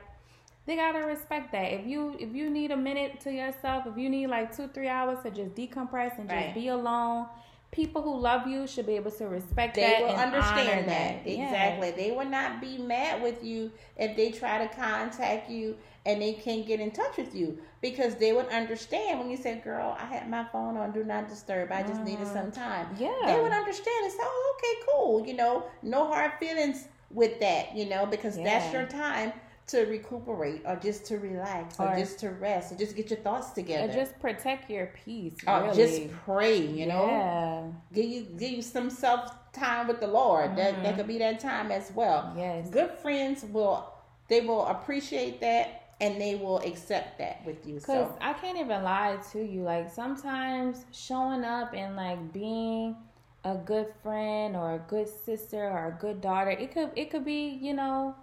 they 0.67 0.75
gotta 0.75 0.99
respect 0.99 1.53
that. 1.53 1.71
If 1.73 1.87
you 1.87 2.15
if 2.19 2.35
you 2.35 2.49
need 2.49 2.71
a 2.71 2.77
minute 2.77 3.21
to 3.21 3.31
yourself, 3.31 3.87
if 3.87 3.97
you 3.97 4.09
need 4.09 4.27
like 4.27 4.55
two 4.55 4.67
three 4.67 4.89
hours 4.89 5.17
to 5.23 5.31
just 5.31 5.55
decompress 5.55 6.19
and 6.19 6.29
just 6.29 6.45
right. 6.45 6.53
be 6.53 6.67
alone, 6.67 7.27
people 7.71 8.01
who 8.01 8.19
love 8.19 8.45
you 8.47 8.67
should 8.67 8.85
be 8.85 8.97
able 8.97 9.11
to 9.11 9.27
respect 9.29 9.75
they 9.75 9.81
that. 9.81 9.99
They 9.99 10.03
will 10.03 10.11
understand 10.11 10.89
that. 10.89 11.23
that. 11.23 11.29
Exactly. 11.29 11.89
Yeah. 11.89 11.95
They 11.95 12.11
will 12.11 12.29
not 12.29 12.59
be 12.59 12.77
mad 12.77 13.23
with 13.23 13.43
you 13.45 13.71
if 13.95 14.17
they 14.17 14.31
try 14.31 14.67
to 14.67 14.75
contact 14.75 15.49
you 15.49 15.77
and 16.05 16.21
they 16.21 16.33
can't 16.33 16.67
get 16.67 16.81
in 16.81 16.91
touch 16.91 17.15
with 17.17 17.33
you 17.33 17.57
because 17.81 18.15
they 18.15 18.33
would 18.33 18.47
understand 18.47 19.19
when 19.19 19.29
you 19.29 19.37
said, 19.37 19.63
"Girl, 19.63 19.95
I 19.97 20.05
had 20.05 20.29
my 20.29 20.43
phone 20.51 20.75
on 20.75 20.91
do 20.91 21.05
not 21.05 21.29
disturb. 21.29 21.71
I 21.71 21.81
just 21.81 21.93
mm-hmm. 21.93 22.05
needed 22.05 22.27
some 22.27 22.51
time." 22.51 22.87
Yeah, 22.99 23.15
they 23.25 23.39
would 23.39 23.53
understand 23.53 24.03
and 24.03 24.11
say, 24.11 24.19
"Oh, 24.21 24.55
okay, 24.57 24.91
cool." 24.91 25.25
You 25.25 25.33
know, 25.33 25.63
no 25.81 26.07
hard 26.07 26.33
feelings 26.41 26.89
with 27.09 27.39
that. 27.39 27.73
You 27.73 27.85
know, 27.85 28.05
because 28.05 28.37
yeah. 28.37 28.43
that's 28.43 28.73
your 28.73 28.85
time 28.85 29.31
to 29.67 29.81
recuperate 29.85 30.61
or 30.65 30.77
just 30.77 31.05
to 31.05 31.17
relax 31.17 31.77
or, 31.77 31.89
or, 31.89 31.97
just 31.97 32.19
to 32.19 32.29
rest 32.29 32.71
or 32.71 32.77
just 32.77 32.95
get 32.95 33.09
your 33.09 33.19
thoughts 33.19 33.51
together. 33.51 33.91
Or 33.91 33.93
just 33.93 34.17
protect 34.19 34.69
your 34.69 34.93
peace. 35.05 35.35
Or 35.45 35.71
just 35.73 36.09
pray, 36.25 36.57
you 36.65 36.85
know. 36.85 37.05
Yeah. 37.05 37.63
Give 37.93 38.05
you 38.05 38.21
give 38.37 38.51
you 38.51 38.61
some 38.61 38.89
self 38.89 39.51
time 39.51 39.87
with 39.87 39.99
the 39.99 40.07
Lord. 40.07 40.47
Mm-hmm. 40.47 40.55
That 40.55 40.75
that 40.75 40.83
mm-hmm. 40.83 40.97
could 40.97 41.07
be 41.07 41.17
that 41.19 41.39
time 41.39 41.71
as 41.71 41.91
well. 41.93 42.33
Yes. 42.37 42.69
Good 42.69 42.91
friends 42.91 43.43
will 43.43 43.93
they 44.29 44.41
will 44.41 44.65
appreciate 44.67 45.41
that 45.41 45.83
and 45.99 46.21
they 46.21 46.35
will 46.35 46.59
accept 46.59 47.17
that 47.17 47.45
with 47.45 47.65
you. 47.67 47.75
Because 47.75 48.07
so. 48.07 48.17
I 48.21 48.33
can't 48.33 48.57
even 48.57 48.83
lie 48.83 49.17
to 49.33 49.43
you. 49.43 49.63
Like 49.63 49.91
sometimes 49.91 50.85
showing 50.91 51.43
up 51.43 51.73
and 51.73 51.97
like 51.97 52.31
being 52.31 52.95
a 53.43 53.55
good 53.55 53.87
friend 54.01 54.55
or 54.55 54.75
a 54.75 54.79
good 54.79 55.09
sister 55.25 55.69
or 55.69 55.87
a 55.87 55.97
good 55.99 56.21
daughter, 56.21 56.51
it 56.51 56.71
could 56.71 56.91
it 56.95 57.09
could 57.11 57.25
be, 57.25 57.59
you 57.61 57.73
know, 57.73 58.15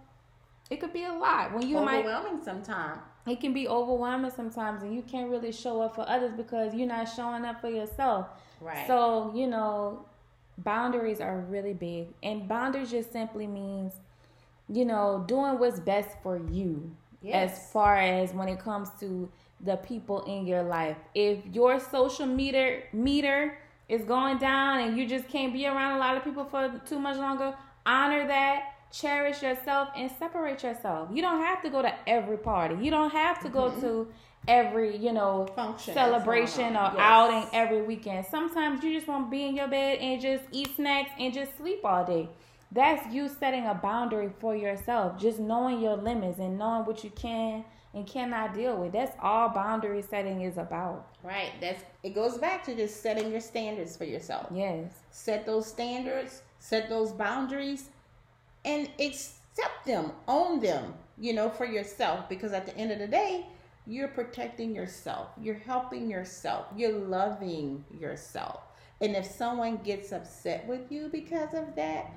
it 0.71 0.81
could 0.81 0.93
be 0.93 1.05
a 1.05 1.13
lot 1.13 1.53
when 1.53 1.69
you 1.69 1.79
overwhelming 1.79 2.43
sometimes. 2.43 3.01
It 3.27 3.41
can 3.41 3.53
be 3.53 3.69
overwhelming 3.69 4.31
sometimes, 4.31 4.83
and 4.83 4.95
you 4.95 5.03
can't 5.03 5.31
really 5.31 5.53
show 5.53 5.81
up 5.81 5.95
for 5.95 6.09
others 6.09 6.33
because 6.37 6.75
you're 6.75 6.89
not 6.89 7.05
showing 7.05 7.45
up 7.45 7.61
for 7.61 7.71
yourself. 7.71 8.29
Right. 8.61 8.87
So 8.87 9.33
you 9.35 9.47
know, 9.47 10.05
boundaries 10.59 11.21
are 11.21 11.41
really 11.41 11.75
big, 11.75 12.09
and 12.23 12.49
boundaries 12.49 12.91
just 12.91 13.13
simply 13.13 13.47
means, 13.47 13.95
you 14.69 14.85
know, 14.85 15.25
doing 15.27 15.59
what's 15.59 15.81
best 15.81 16.11
for 16.23 16.39
you. 16.39 16.95
Yes. 17.23 17.53
As 17.53 17.73
far 17.73 17.97
as 17.97 18.35
when 18.35 18.49
it 18.49 18.59
comes 18.59 18.91
to 19.01 19.31
the 19.61 19.77
people 19.77 20.23
in 20.25 20.47
your 20.47 20.63
life, 20.63 20.99
if 21.15 21.39
your 21.53 21.81
social 21.81 22.27
meter 22.27 22.83
meter 22.93 23.59
is 23.89 24.05
going 24.05 24.39
down 24.39 24.81
and 24.81 24.99
you 24.99 25.07
just 25.07 25.29
can't 25.29 25.53
be 25.53 25.67
around 25.67 25.97
a 25.97 25.99
lot 25.99 26.17
of 26.17 26.25
people 26.25 26.45
for 26.45 26.81
too 26.87 26.99
much 26.99 27.17
longer, 27.17 27.55
honor 27.87 28.27
that 28.27 28.74
cherish 29.01 29.43
yourself 29.43 29.89
and 29.97 30.11
separate 30.19 30.63
yourself. 30.63 31.09
You 31.13 31.23
don't 31.23 31.43
have 31.43 31.63
to 31.63 31.71
go 31.71 31.83
to 31.83 31.93
every 32.09 32.39
party. 32.39 32.77
You 32.81 32.91
don't 32.91 33.11
have 33.11 33.43
to 33.43 33.49
go 33.49 33.71
mm-hmm. 33.71 33.81
to 33.81 34.09
every, 34.47 34.97
you 34.97 35.13
know, 35.13 35.47
Function 35.57 35.95
celebration 35.95 36.77
or 36.77 36.93
yes. 36.93 36.97
outing 36.99 37.49
every 37.53 37.83
weekend. 37.83 38.27
Sometimes 38.27 38.85
you 38.85 38.93
just 38.93 39.09
want 39.09 39.27
to 39.27 39.31
be 39.31 39.45
in 39.45 39.57
your 39.57 39.69
bed 39.69 39.99
and 39.99 40.21
just 40.21 40.45
eat 40.53 40.77
snacks 40.77 41.11
and 41.19 41.33
just 41.33 41.57
sleep 41.57 41.81
all 41.85 42.05
day. 42.05 42.29
That's 42.71 43.13
you 43.13 43.29
setting 43.29 43.67
a 43.67 43.75
boundary 43.75 44.31
for 44.41 44.57
yourself, 44.57 45.19
just 45.21 45.39
knowing 45.39 45.81
your 45.81 45.97
limits 45.97 46.39
and 46.39 46.59
knowing 46.59 46.85
what 46.85 47.05
you 47.05 47.11
can 47.11 47.65
and 47.95 48.07
cannot 48.07 48.55
deal 48.55 48.77
with. 48.77 48.93
That's 48.93 49.17
all 49.23 49.49
boundary 49.49 50.03
setting 50.03 50.43
is 50.43 50.59
about. 50.59 51.09
Right. 51.23 51.53
That's 51.61 51.83
it 52.03 52.15
goes 52.15 52.39
back 52.39 52.65
to 52.65 52.75
just 52.75 53.01
setting 53.01 53.31
your 53.31 53.41
standards 53.41 53.97
for 53.97 54.05
yourself. 54.05 54.49
Yes. 54.53 54.93
Set 55.11 55.47
those 55.47 55.67
standards, 55.67 56.43
set 56.59 56.89
those 56.89 57.13
boundaries 57.13 57.91
and 58.65 58.89
accept 58.99 59.87
them, 59.87 60.13
own 60.29 60.61
them, 60.61 60.95
you 61.19 61.33
know, 61.33 61.51
for 61.51 61.65
yourself. 61.65 62.29
Because 62.29 62.53
at 62.53 62.67
the 62.67 62.77
end 62.77 62.93
of 62.93 62.99
the 62.99 63.07
day, 63.07 63.47
you're 63.87 64.09
protecting 64.09 64.75
yourself, 64.75 65.29
you're 65.41 65.55
helping 65.55 66.11
yourself, 66.11 66.67
you're 66.75 66.99
loving 66.99 67.85
yourself. 68.01 68.63
And 69.01 69.15
if 69.15 69.27
someone 69.27 69.79
gets 69.79 70.13
upset 70.13 70.67
with 70.67 70.91
you 70.91 71.09
because 71.09 71.53
of 71.53 71.75
that, 71.77 72.11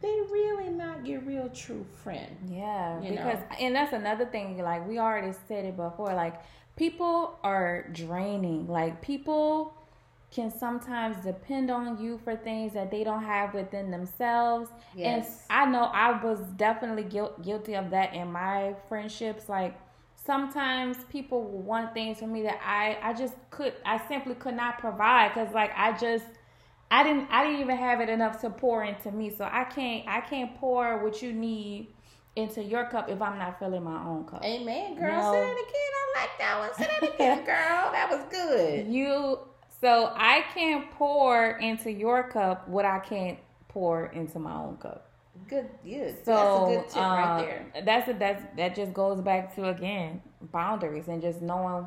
they 0.00 0.20
really 0.32 0.68
not 0.68 1.06
your 1.06 1.20
real 1.20 1.48
true 1.50 1.86
friend. 2.02 2.36
Yeah, 2.48 2.98
because 3.00 3.38
know? 3.38 3.56
and 3.60 3.74
that's 3.74 3.92
another 3.92 4.26
thing. 4.26 4.58
Like 4.58 4.86
we 4.88 4.98
already 4.98 5.32
said 5.46 5.64
it 5.64 5.76
before. 5.76 6.12
Like 6.14 6.40
people 6.76 7.38
are 7.44 7.86
draining. 7.92 8.66
Like 8.66 9.00
people 9.02 9.74
can 10.32 10.50
sometimes 10.50 11.22
depend 11.24 11.70
on 11.70 12.02
you 12.02 12.18
for 12.24 12.34
things 12.34 12.72
that 12.72 12.90
they 12.90 13.04
don't 13.04 13.22
have 13.22 13.52
within 13.52 13.90
themselves. 13.90 14.70
Yes. 14.96 15.44
And 15.50 15.66
I 15.66 15.70
know 15.70 15.84
I 15.84 16.22
was 16.22 16.40
definitely 16.56 17.04
guilt, 17.04 17.42
guilty 17.42 17.74
of 17.74 17.90
that 17.90 18.14
in 18.14 18.32
my 18.32 18.74
friendships. 18.88 19.48
Like 19.48 19.78
sometimes 20.16 20.96
people 21.10 21.44
want 21.44 21.92
things 21.92 22.18
from 22.18 22.32
me 22.32 22.42
that 22.42 22.60
I 22.64 22.98
I 23.02 23.12
just 23.12 23.34
could 23.50 23.74
I 23.84 23.98
simply 24.08 24.34
could 24.34 24.54
not 24.54 24.78
provide 24.78 25.34
because 25.34 25.52
like 25.52 25.72
I 25.76 25.92
just 25.92 26.24
I 26.90 27.02
didn't 27.02 27.28
I 27.30 27.44
didn't 27.44 27.60
even 27.60 27.76
have 27.76 28.00
it 28.00 28.08
enough 28.08 28.40
to 28.40 28.48
pour 28.48 28.84
into 28.84 29.12
me. 29.12 29.30
So 29.30 29.44
I 29.44 29.64
can't 29.64 30.08
I 30.08 30.22
can't 30.22 30.54
pour 30.56 31.04
what 31.04 31.20
you 31.20 31.34
need 31.34 31.88
into 32.36 32.62
your 32.62 32.86
cup 32.86 33.10
if 33.10 33.20
I'm 33.20 33.38
not 33.38 33.58
filling 33.58 33.84
my 33.84 34.02
own 34.06 34.24
cup. 34.24 34.42
Amen, 34.42 34.94
girl. 34.94 35.10
No. 35.10 35.32
Say 35.32 35.40
that 35.40 35.52
again. 35.52 35.90
I 35.92 36.20
like 36.20 36.38
that 36.38 36.58
one. 36.58 36.74
Say 36.74 36.88
that 37.00 37.14
again, 37.14 37.38
girl. 37.44 37.92
That 37.92 38.08
was 38.10 38.24
good. 38.30 38.88
You 38.88 39.38
so 39.82 40.12
I 40.16 40.44
can't 40.54 40.88
pour 40.92 41.58
into 41.58 41.90
your 41.90 42.22
cup 42.22 42.68
what 42.68 42.84
I 42.84 43.00
can't 43.00 43.38
pour 43.68 44.06
into 44.06 44.38
my 44.38 44.54
own 44.54 44.76
cup. 44.76 45.08
Good, 45.48 45.68
yeah. 45.84 46.12
So 46.24 46.32
that's 46.32 46.38
a 46.38 46.76
good 46.76 46.88
tip 46.88 46.96
uh, 46.96 47.00
right 47.00 47.42
there. 47.42 47.82
That's 47.84 48.08
a, 48.08 48.12
that's 48.12 48.42
that 48.56 48.76
just 48.76 48.94
goes 48.94 49.20
back 49.20 49.54
to 49.56 49.68
again 49.68 50.22
boundaries 50.52 51.08
and 51.08 51.20
just 51.20 51.42
knowing 51.42 51.86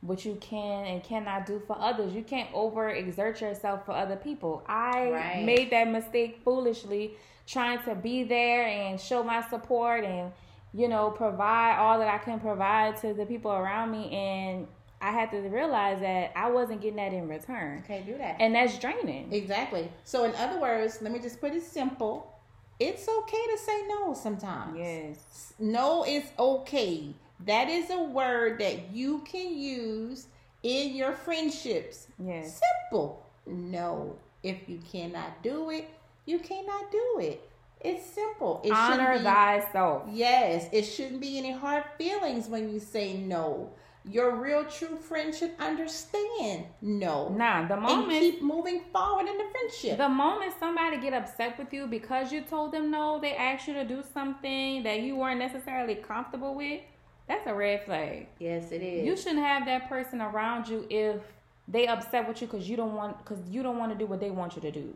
what 0.00 0.24
you 0.24 0.36
can 0.40 0.86
and 0.86 1.04
cannot 1.04 1.46
do 1.46 1.62
for 1.66 1.78
others. 1.78 2.12
You 2.14 2.22
can't 2.22 2.48
over 2.52 2.90
exert 2.90 3.40
yourself 3.40 3.86
for 3.86 3.92
other 3.92 4.16
people. 4.16 4.64
I 4.66 5.10
right. 5.10 5.44
made 5.44 5.70
that 5.70 5.88
mistake 5.88 6.40
foolishly 6.42 7.14
trying 7.46 7.80
to 7.84 7.94
be 7.94 8.24
there 8.24 8.66
and 8.66 9.00
show 9.00 9.22
my 9.22 9.40
support 9.48 10.04
and 10.04 10.32
you 10.74 10.88
know 10.88 11.10
provide 11.10 11.78
all 11.78 11.98
that 12.00 12.08
I 12.08 12.18
can 12.18 12.40
provide 12.40 12.96
to 13.02 13.14
the 13.14 13.24
people 13.24 13.52
around 13.52 13.92
me 13.92 14.10
and 14.10 14.66
I 15.00 15.10
had 15.10 15.30
to 15.32 15.38
realize 15.38 16.00
that 16.00 16.32
I 16.34 16.50
wasn't 16.50 16.80
getting 16.80 16.96
that 16.96 17.12
in 17.12 17.28
return. 17.28 17.82
Can't 17.86 18.06
do 18.06 18.16
that. 18.18 18.36
And 18.40 18.54
that's 18.54 18.78
draining. 18.78 19.32
Exactly. 19.32 19.90
So 20.04 20.24
in 20.24 20.34
other 20.36 20.60
words, 20.60 20.98
let 21.02 21.12
me 21.12 21.18
just 21.18 21.40
put 21.40 21.52
it 21.52 21.62
simple. 21.62 22.32
It's 22.78 23.08
okay 23.08 23.46
to 23.52 23.58
say 23.58 23.86
no 23.88 24.14
sometimes. 24.14 24.78
Yes. 24.78 25.54
No 25.58 26.04
is 26.04 26.24
okay. 26.38 27.14
That 27.44 27.68
is 27.68 27.90
a 27.90 28.02
word 28.02 28.58
that 28.60 28.92
you 28.92 29.20
can 29.20 29.56
use 29.56 30.26
in 30.62 30.94
your 30.94 31.12
friendships. 31.12 32.08
Yes. 32.18 32.60
Simple. 32.90 33.24
No. 33.46 34.16
If 34.42 34.68
you 34.68 34.80
cannot 34.90 35.42
do 35.42 35.70
it, 35.70 35.90
you 36.24 36.38
cannot 36.38 36.90
do 36.90 37.18
it. 37.20 37.48
It's 37.80 38.04
simple. 38.06 38.62
It 38.64 38.72
Honor 38.72 39.18
be, 39.18 39.24
thyself. 39.24 40.04
Yes. 40.10 40.68
It 40.72 40.84
shouldn't 40.84 41.20
be 41.20 41.36
any 41.38 41.52
hard 41.52 41.84
feelings 41.98 42.48
when 42.48 42.72
you 42.72 42.80
say 42.80 43.14
no 43.14 43.70
your 44.08 44.36
real 44.36 44.64
true 44.64 44.96
friendship 44.96 45.56
understand. 45.58 46.66
No. 46.80 47.28
Nah 47.28 47.66
the 47.66 47.76
moment 47.76 48.12
and 48.12 48.20
keep 48.20 48.42
moving 48.42 48.82
forward 48.92 49.26
in 49.28 49.36
the 49.36 49.44
friendship. 49.50 49.98
The 49.98 50.08
moment 50.08 50.52
somebody 50.58 50.98
get 50.98 51.12
upset 51.12 51.58
with 51.58 51.72
you 51.72 51.86
because 51.86 52.32
you 52.32 52.42
told 52.42 52.72
them 52.72 52.90
no 52.90 53.18
they 53.20 53.34
asked 53.34 53.66
you 53.66 53.74
to 53.74 53.84
do 53.84 54.02
something 54.14 54.82
that 54.84 55.00
you 55.00 55.16
weren't 55.16 55.38
necessarily 55.38 55.96
comfortable 55.96 56.54
with 56.54 56.80
that's 57.26 57.46
a 57.48 57.54
red 57.54 57.84
flag. 57.84 58.28
Yes 58.38 58.70
it 58.70 58.82
is. 58.82 59.04
You 59.04 59.16
shouldn't 59.16 59.44
have 59.44 59.66
that 59.66 59.88
person 59.88 60.20
around 60.20 60.68
you 60.68 60.86
if 60.88 61.20
they 61.66 61.88
upset 61.88 62.28
with 62.28 62.40
you 62.40 62.46
because 62.46 62.68
you 62.68 62.76
don't 62.76 62.94
want 62.94 63.18
because 63.18 63.42
you 63.50 63.62
don't 63.62 63.78
want 63.78 63.92
to 63.92 63.98
do 63.98 64.06
what 64.06 64.20
they 64.20 64.30
want 64.30 64.54
you 64.54 64.62
to 64.62 64.70
do. 64.70 64.94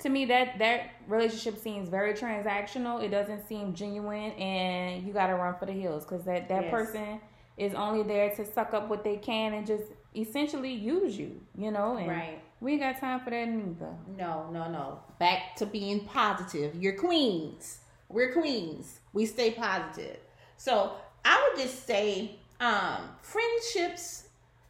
To 0.00 0.08
me 0.08 0.24
that 0.26 0.58
that 0.58 0.92
relationship 1.06 1.58
seems 1.58 1.90
very 1.90 2.14
transactional. 2.14 3.02
It 3.02 3.10
doesn't 3.10 3.46
seem 3.46 3.74
genuine 3.74 4.32
and 4.32 5.06
you 5.06 5.12
got 5.12 5.26
to 5.26 5.34
run 5.34 5.54
for 5.58 5.66
the 5.66 5.72
hills 5.72 6.04
because 6.04 6.24
that 6.24 6.48
that 6.48 6.64
yes. 6.64 6.70
person 6.70 7.20
is 7.58 7.74
only 7.74 8.02
there 8.02 8.30
to 8.36 8.44
suck 8.44 8.72
up 8.72 8.88
what 8.88 9.04
they 9.04 9.16
can 9.16 9.52
and 9.52 9.66
just 9.66 9.84
essentially 10.16 10.72
use 10.72 11.16
you, 11.18 11.40
you 11.56 11.70
know? 11.70 11.96
And 11.96 12.08
right. 12.08 12.42
We 12.60 12.72
ain't 12.72 12.80
got 12.80 12.98
time 12.98 13.20
for 13.20 13.30
that 13.30 13.48
neither. 13.48 13.94
No, 14.16 14.50
no, 14.50 14.68
no. 14.70 15.00
Back 15.20 15.54
to 15.56 15.66
being 15.66 16.00
positive. 16.00 16.74
You're 16.74 16.94
queens. 16.96 17.78
We're 18.08 18.32
queens. 18.32 18.98
We 19.12 19.26
stay 19.26 19.52
positive. 19.52 20.18
So 20.56 20.92
I 21.24 21.50
would 21.50 21.62
just 21.62 21.86
say 21.86 22.36
um, 22.58 23.10
friendships 23.22 24.24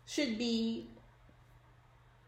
should 0.06 0.36
be 0.36 0.90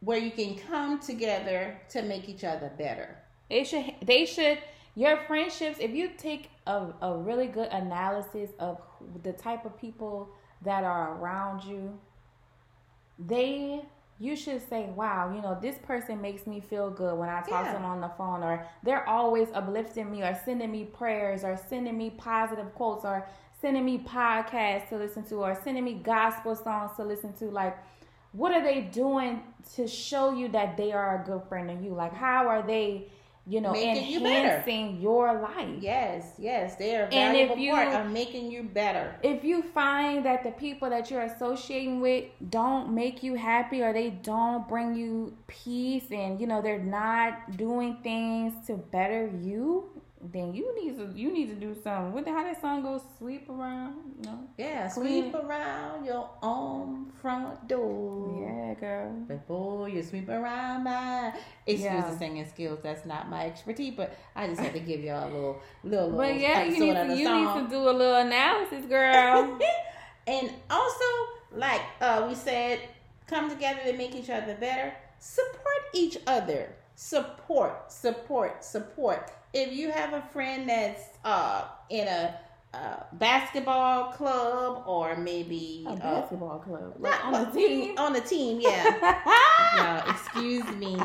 where 0.00 0.18
you 0.18 0.30
can 0.30 0.54
come 0.56 0.98
together 0.98 1.78
to 1.90 2.02
make 2.02 2.28
each 2.28 2.44
other 2.44 2.70
better. 2.78 3.16
They 3.50 3.64
should 3.64 3.94
they 4.02 4.24
should 4.24 4.58
your 4.94 5.18
friendships 5.26 5.78
if 5.80 5.90
you 5.90 6.10
take 6.16 6.50
a, 6.66 6.86
a 7.02 7.16
really 7.16 7.46
good 7.46 7.68
analysis 7.70 8.50
of 8.58 8.80
the 9.22 9.32
type 9.32 9.64
of 9.64 9.78
people 9.78 10.30
that 10.62 10.84
are 10.84 11.16
around 11.16 11.64
you, 11.64 11.98
they 13.18 13.82
you 14.20 14.36
should 14.36 14.60
say, 14.68 14.90
wow, 14.94 15.32
you 15.34 15.40
know, 15.40 15.58
this 15.60 15.78
person 15.78 16.20
makes 16.20 16.46
me 16.46 16.60
feel 16.60 16.90
good 16.90 17.16
when 17.16 17.30
I 17.30 17.40
talk 17.40 17.64
yeah. 17.64 17.72
to 17.72 17.78
them 17.78 17.86
on 17.86 18.02
the 18.02 18.10
phone, 18.18 18.42
or 18.42 18.66
they're 18.82 19.08
always 19.08 19.48
uplifting 19.54 20.10
me, 20.10 20.22
or 20.22 20.38
sending 20.44 20.70
me 20.70 20.84
prayers, 20.84 21.42
or 21.42 21.58
sending 21.68 21.96
me 21.96 22.10
positive 22.10 22.74
quotes, 22.74 23.06
or 23.06 23.26
sending 23.62 23.82
me 23.82 23.98
podcasts 23.98 24.90
to 24.90 24.98
listen 24.98 25.24
to, 25.24 25.36
or 25.36 25.58
sending 25.64 25.84
me 25.84 25.94
gospel 25.94 26.54
songs 26.54 26.90
to 26.96 27.02
listen 27.02 27.32
to. 27.32 27.46
Like, 27.46 27.78
what 28.32 28.52
are 28.52 28.62
they 28.62 28.82
doing 28.82 29.42
to 29.74 29.88
show 29.88 30.34
you 30.34 30.48
that 30.48 30.76
they 30.76 30.92
are 30.92 31.22
a 31.22 31.24
good 31.24 31.42
friend 31.48 31.70
of 31.70 31.82
you? 31.82 31.94
Like, 31.94 32.12
how 32.12 32.46
are 32.46 32.62
they? 32.62 33.08
You 33.46 33.60
know, 33.60 33.72
making 33.72 34.14
enhancing 34.14 34.96
you 34.96 35.02
your 35.02 35.40
life. 35.40 35.80
Yes, 35.80 36.34
yes, 36.38 36.76
they 36.76 36.96
are 36.96 37.06
a 37.06 37.10
valuable 37.10 37.56
you, 37.56 37.72
part 37.72 37.94
of 37.94 38.10
making 38.12 38.50
you 38.50 38.62
better. 38.62 39.16
If 39.22 39.44
you 39.44 39.62
find 39.62 40.24
that 40.24 40.44
the 40.44 40.50
people 40.52 40.90
that 40.90 41.10
you're 41.10 41.22
associating 41.22 42.00
with 42.00 42.24
don't 42.50 42.94
make 42.94 43.22
you 43.22 43.34
happy 43.34 43.82
or 43.82 43.92
they 43.92 44.10
don't 44.10 44.68
bring 44.68 44.94
you 44.94 45.36
peace 45.46 46.10
and 46.10 46.40
you 46.40 46.46
know 46.46 46.60
they're 46.60 46.78
not 46.78 47.56
doing 47.56 47.98
things 48.02 48.66
to 48.66 48.76
better 48.76 49.26
you, 49.42 49.88
then 50.22 50.52
you 50.52 50.74
need 50.78 50.96
to 50.98 51.18
you 51.18 51.32
need 51.32 51.48
to 51.48 51.54
do 51.54 51.74
something. 51.82 52.12
What 52.12 52.26
the 52.26 52.32
how 52.32 52.42
that 52.42 52.60
song 52.60 52.82
goes? 52.82 53.00
Sweep 53.16 53.48
around, 53.48 54.22
know? 54.22 54.40
Yeah, 54.58 54.90
Clean. 54.90 55.30
sweep 55.30 55.34
around 55.34 56.04
your 56.04 56.28
own 56.42 57.10
front 57.22 57.66
door. 57.66 58.42
Yeah, 58.42 58.74
girl. 58.74 59.12
Before 59.26 59.88
you 59.88 60.02
sweep 60.02 60.28
around 60.28 60.84
my 60.84 61.32
excuse 61.66 61.84
yeah. 61.84 62.10
the 62.10 62.18
singing 62.18 62.46
skills. 62.46 62.80
That's 62.82 63.06
not 63.06 63.30
my 63.30 63.46
expertise, 63.46 63.94
but 63.96 64.14
I 64.36 64.46
just 64.48 64.60
had 64.60 64.74
to 64.74 64.80
give 64.80 65.00
y'all 65.00 65.24
a 65.24 65.32
little 65.32 65.62
little. 65.84 66.10
But 66.10 66.38
yeah, 66.38 66.64
you 66.64 66.78
need 66.78 66.94
to, 66.94 67.16
you 67.16 67.24
song. 67.24 67.56
need 67.56 67.64
to 67.64 67.70
do 67.70 67.78
a 67.78 67.92
little 67.92 68.16
analysis, 68.16 68.84
girl. 68.84 69.58
and 70.26 70.50
also, 70.68 71.04
like 71.52 71.80
uh, 72.02 72.26
we 72.28 72.34
said, 72.34 72.80
come 73.26 73.48
together 73.48 73.80
to 73.86 73.96
make 73.96 74.14
each 74.14 74.28
other 74.28 74.54
better. 74.60 74.92
Support 75.18 75.82
each 75.94 76.18
other. 76.26 76.74
Support, 76.94 77.90
support, 77.90 78.62
support 78.62 79.32
if 79.52 79.72
you 79.72 79.90
have 79.90 80.12
a 80.12 80.22
friend 80.32 80.68
that's 80.68 81.02
uh, 81.24 81.64
in 81.88 82.06
a 82.06 82.34
uh, 82.72 83.02
basketball 83.14 84.12
club 84.12 84.84
or 84.86 85.16
maybe 85.16 85.84
a 85.88 85.90
uh, 85.90 85.96
basketball 85.96 86.60
club. 86.60 86.94
Like 86.98 87.24
on 87.24 87.32
the 87.32 87.50
team. 87.50 87.94
on 87.98 88.12
the 88.12 88.20
team 88.20 88.60
yeah. 88.60 89.24
No, 89.76 90.12
excuse 90.12 90.64
me. 90.76 90.96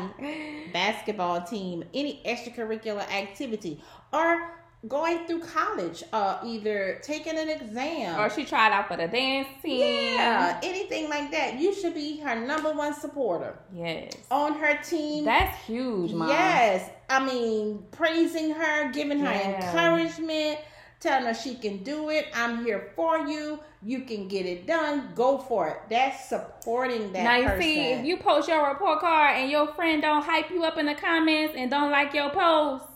Basketball 0.72 1.42
team. 1.42 1.84
Any 1.92 2.22
extracurricular 2.24 3.08
activity. 3.10 3.82
Or 4.12 4.50
going 4.88 5.26
through 5.26 5.40
college, 5.40 6.02
uh, 6.12 6.38
either 6.44 6.98
taking 7.02 7.38
an 7.38 7.48
exam, 7.48 8.20
or 8.20 8.30
she 8.30 8.44
tried 8.44 8.72
out 8.72 8.88
for 8.88 8.96
the 8.96 9.08
dance 9.08 9.48
team. 9.62 9.80
Yeah, 9.80 10.60
anything 10.62 11.08
like 11.08 11.30
that. 11.30 11.58
You 11.58 11.74
should 11.74 11.94
be 11.94 12.18
her 12.20 12.34
number 12.34 12.72
one 12.72 12.94
supporter. 12.94 13.58
Yes, 13.72 14.12
on 14.30 14.54
her 14.54 14.78
team. 14.82 15.24
That's 15.24 15.56
huge, 15.64 16.12
mom. 16.12 16.28
Yes, 16.28 16.90
I 17.08 17.24
mean 17.24 17.84
praising 17.90 18.50
her, 18.50 18.90
giving 18.92 19.18
her 19.20 19.32
yeah. 19.32 19.66
encouragement. 19.66 20.60
Telling 20.98 21.26
her 21.26 21.34
she 21.34 21.54
can 21.56 21.82
do 21.82 22.08
it. 22.08 22.26
I'm 22.34 22.64
here 22.64 22.90
for 22.96 23.18
you. 23.18 23.60
You 23.82 24.00
can 24.00 24.28
get 24.28 24.46
it 24.46 24.66
done. 24.66 25.10
Go 25.14 25.36
for 25.36 25.68
it. 25.68 25.76
That's 25.90 26.26
supporting 26.26 27.12
that. 27.12 27.22
Now 27.22 27.36
you 27.36 27.48
person. 27.48 27.62
see, 27.62 27.80
if 27.92 28.06
you 28.06 28.16
post 28.16 28.48
your 28.48 28.66
report 28.66 29.00
card 29.00 29.36
and 29.36 29.50
your 29.50 29.66
friend 29.74 30.00
don't 30.00 30.22
hype 30.22 30.50
you 30.50 30.64
up 30.64 30.78
in 30.78 30.86
the 30.86 30.94
comments 30.94 31.54
and 31.54 31.70
don't 31.70 31.90
like 31.90 32.14
your 32.14 32.30
post, 32.30 32.86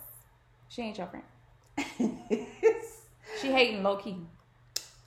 she 0.70 0.80
ain't 0.80 0.96
your 0.96 1.08
friend. 1.08 1.24
She 3.40 3.52
hating 3.52 3.82
low 3.82 3.96
key. 3.96 4.16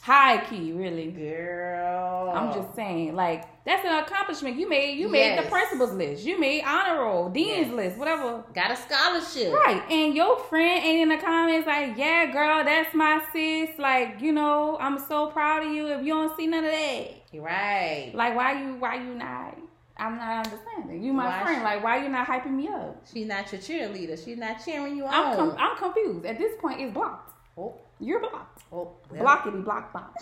High 0.01 0.43
key, 0.45 0.73
really. 0.73 1.11
Girl. 1.11 2.29
I'm 2.35 2.53
just 2.53 2.75
saying, 2.75 3.15
like, 3.15 3.45
that's 3.63 3.85
an 3.85 4.03
accomplishment. 4.03 4.57
You 4.57 4.67
made 4.67 4.97
you 4.99 5.07
made 5.07 5.35
yes. 5.35 5.45
the 5.45 5.49
principals 5.49 5.93
list. 5.93 6.25
You 6.25 6.37
made 6.37 6.63
honor 6.65 7.01
roll, 7.01 7.29
dean's 7.29 7.67
yes. 7.67 7.75
list, 7.75 7.97
whatever. 7.97 8.43
Got 8.53 8.71
a 8.71 8.75
scholarship. 8.75 9.53
Right. 9.53 9.81
And 9.89 10.13
your 10.13 10.39
friend 10.39 10.83
ain't 10.83 11.03
in 11.03 11.09
the 11.09 11.23
comments 11.23 11.65
like, 11.65 11.97
yeah, 11.97 12.25
girl, 12.33 12.65
that's 12.65 12.93
my 12.93 13.23
sis. 13.31 13.69
Like, 13.79 14.19
you 14.19 14.33
know, 14.33 14.77
I'm 14.81 14.99
so 14.99 15.27
proud 15.27 15.65
of 15.65 15.71
you. 15.71 15.87
If 15.87 16.05
you 16.05 16.13
don't 16.13 16.35
see 16.35 16.47
none 16.47 16.65
of 16.65 16.71
that. 16.71 17.07
Right. 17.33 18.11
Like 18.13 18.35
why 18.35 18.61
you 18.61 18.75
why 18.75 18.95
you 18.95 19.15
not 19.15 19.57
I'm 19.97 20.17
not 20.17 20.45
understanding. 20.47 21.03
You 21.03 21.13
my 21.13 21.27
why 21.27 21.43
friend. 21.43 21.57
She, 21.59 21.63
like, 21.63 21.83
why 21.83 22.03
you 22.03 22.09
not 22.09 22.27
hyping 22.27 22.53
me 22.53 22.67
up? 22.67 23.03
She's 23.11 23.27
not 23.27 23.51
your 23.51 23.61
cheerleader. 23.61 24.23
She's 24.23 24.37
not 24.37 24.57
cheering 24.63 24.97
you 24.97 25.05
on. 25.05 25.13
I'm. 25.13 25.35
Com- 25.35 25.55
I'm 25.57 25.77
confused. 25.77 26.25
At 26.25 26.37
this 26.37 26.53
point, 26.59 26.81
it's 26.81 26.93
blocked. 26.93 27.33
Oh. 27.57 27.75
You're 27.99 28.19
blocked. 28.19 28.63
Oh. 28.71 28.91
Blockity 29.13 29.63
block 29.63 29.91
block. 29.91 30.15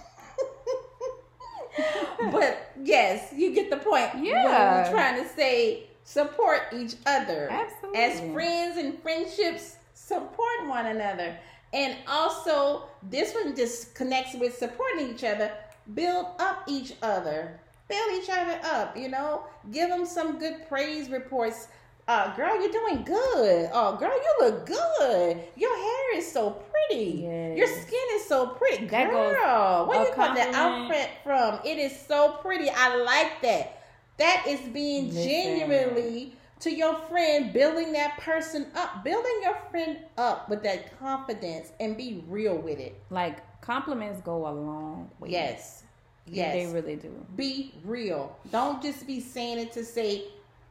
but 2.31 2.71
yes, 2.83 3.33
you 3.35 3.53
get 3.53 3.69
the 3.69 3.77
point. 3.77 4.09
Yeah. 4.21 4.83
we're 4.83 4.91
trying 4.91 5.23
to 5.23 5.29
say 5.29 5.87
support 6.03 6.63
each 6.75 6.95
other. 7.05 7.49
Absolutely. 7.49 8.01
As 8.01 8.19
friends 8.33 8.77
and 8.77 9.01
friendships 9.01 9.77
support 9.93 10.67
one 10.67 10.87
another. 10.87 11.37
And 11.73 11.95
also, 12.07 12.83
this 13.09 13.33
one 13.33 13.55
just 13.55 13.95
connects 13.95 14.35
with 14.35 14.57
supporting 14.57 15.09
each 15.09 15.23
other, 15.23 15.51
build 15.93 16.25
up 16.39 16.63
each 16.67 16.93
other, 17.01 17.61
build 17.91 18.23
each 18.23 18.29
other 18.29 18.59
up, 18.63 18.97
you 18.97 19.09
know, 19.09 19.43
give 19.71 19.89
them 19.89 20.05
some 20.05 20.39
good 20.39 20.67
praise 20.67 21.09
reports. 21.09 21.67
Uh, 22.07 22.35
girl, 22.35 22.59
you're 22.59 22.71
doing 22.71 23.03
good. 23.03 23.69
Oh, 23.71 23.95
girl, 23.97 24.11
you 24.11 24.35
look 24.45 24.65
good. 24.65 25.37
Your 25.55 25.77
hair 25.77 26.17
is 26.17 26.31
so 26.31 26.51
pretty. 26.71 27.21
Yes. 27.21 27.57
Your 27.57 27.67
skin 27.67 28.07
is 28.13 28.25
so 28.25 28.47
pretty. 28.47 28.87
That 28.87 29.11
girl, 29.11 29.85
what 29.85 30.07
a 30.07 30.09
you 30.09 30.15
got 30.15 30.35
that 30.35 30.53
outfit 30.55 31.09
from? 31.23 31.59
It 31.63 31.77
is 31.77 31.97
so 32.07 32.39
pretty. 32.41 32.69
I 32.69 32.95
like 32.95 33.41
that. 33.43 33.83
That 34.17 34.45
is 34.47 34.59
being 34.61 35.09
Listen. 35.09 35.23
genuinely 35.23 36.33
to 36.61 36.71
your 36.71 36.95
friend, 37.09 37.53
building 37.53 37.91
that 37.93 38.17
person 38.19 38.67
up, 38.75 39.03
building 39.03 39.39
your 39.41 39.57
friend 39.69 39.97
up 40.17 40.49
with 40.49 40.63
that 40.63 40.97
confidence 40.99 41.71
and 41.79 41.97
be 41.97 42.23
real 42.27 42.57
with 42.57 42.79
it. 42.79 43.01
Like 43.09 43.61
compliments 43.61 44.21
go 44.21 44.47
a 44.47 44.53
long 44.53 45.09
way. 45.19 45.29
Yes. 45.29 45.80
Yeah, 46.27 46.53
Yes. 46.53 46.67
they 46.67 46.73
really 46.73 46.95
do. 46.95 47.25
be 47.35 47.73
real. 47.83 48.35
Don't 48.51 48.81
just 48.81 49.05
be 49.07 49.19
saying 49.19 49.57
it 49.59 49.71
to 49.73 49.83
say 49.83 50.25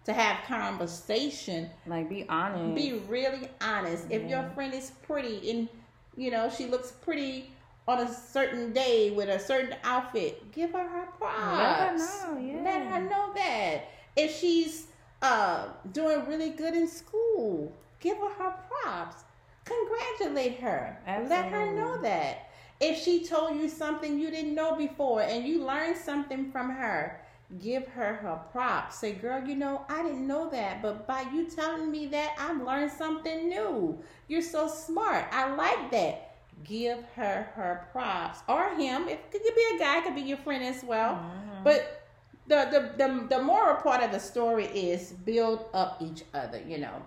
to 0.04 0.12
have 0.12 0.44
conversation. 0.46 1.68
Like 1.86 2.08
be 2.08 2.26
honest. 2.28 2.74
Be 2.74 2.94
really 3.08 3.48
honest. 3.60 4.06
If 4.10 4.28
your 4.28 4.44
friend 4.54 4.72
is 4.74 4.92
pretty 5.02 5.50
and 5.50 5.68
you 6.16 6.30
know 6.30 6.48
she 6.50 6.66
looks 6.66 6.92
pretty 6.92 7.50
on 7.88 7.98
a 8.00 8.12
certain 8.12 8.72
day 8.72 9.10
with 9.10 9.28
a 9.28 9.38
certain 9.38 9.74
outfit, 9.84 10.52
give 10.52 10.70
her 10.72 10.86
her 10.88 11.06
props. 11.18 11.58
Let 11.58 11.78
her 11.78 11.96
know, 12.34 12.40
yeah. 12.40 12.62
Let 12.62 12.86
her 12.86 13.00
know 13.00 13.32
that. 13.34 13.88
If 14.16 14.36
she's 14.36 14.86
uh 15.22 15.68
doing 15.92 16.24
really 16.26 16.50
good 16.50 16.74
in 16.74 16.86
school, 16.88 17.72
give 18.00 18.16
her 18.18 18.30
her 18.38 18.54
props. 18.68 19.24
Congratulate 19.64 20.60
her. 20.60 20.98
Let 21.28 21.46
her 21.46 21.72
know 21.74 22.00
that. 22.02 22.49
If 22.80 23.02
she 23.02 23.24
told 23.24 23.56
you 23.56 23.68
something 23.68 24.18
you 24.18 24.30
didn't 24.30 24.54
know 24.54 24.74
before 24.74 25.22
and 25.22 25.46
you 25.46 25.64
learned 25.64 25.96
something 25.96 26.50
from 26.50 26.70
her, 26.70 27.20
give 27.58 27.86
her 27.88 28.14
her 28.14 28.40
props. 28.52 28.96
Say, 28.96 29.12
girl, 29.12 29.46
you 29.46 29.54
know, 29.54 29.84
I 29.88 30.02
didn't 30.02 30.26
know 30.26 30.48
that, 30.50 30.80
but 30.80 31.06
by 31.06 31.22
you 31.32 31.46
telling 31.46 31.90
me 31.90 32.06
that, 32.06 32.34
I've 32.38 32.62
learned 32.62 32.90
something 32.92 33.48
new. 33.48 33.98
You're 34.28 34.40
so 34.42 34.66
smart. 34.66 35.26
I 35.30 35.54
like 35.54 35.90
that. 35.90 36.36
Give 36.64 37.02
her 37.16 37.48
her 37.54 37.88
props. 37.92 38.40
Or 38.48 38.70
him. 38.74 39.08
If 39.08 39.18
it 39.18 39.30
could 39.30 39.54
be 39.54 39.76
a 39.76 39.78
guy, 39.78 40.00
could 40.00 40.14
be 40.14 40.22
your 40.22 40.38
friend 40.38 40.62
as 40.62 40.82
well. 40.84 41.14
Mhm. 41.14 41.64
But 41.64 42.02
the, 42.46 42.92
the 42.96 43.04
the 43.06 43.36
the 43.36 43.42
moral 43.42 43.76
part 43.76 44.02
of 44.02 44.10
the 44.10 44.20
story 44.20 44.66
is 44.66 45.12
build 45.12 45.66
up 45.72 46.00
each 46.02 46.24
other, 46.34 46.60
you 46.66 46.78
know. 46.78 47.02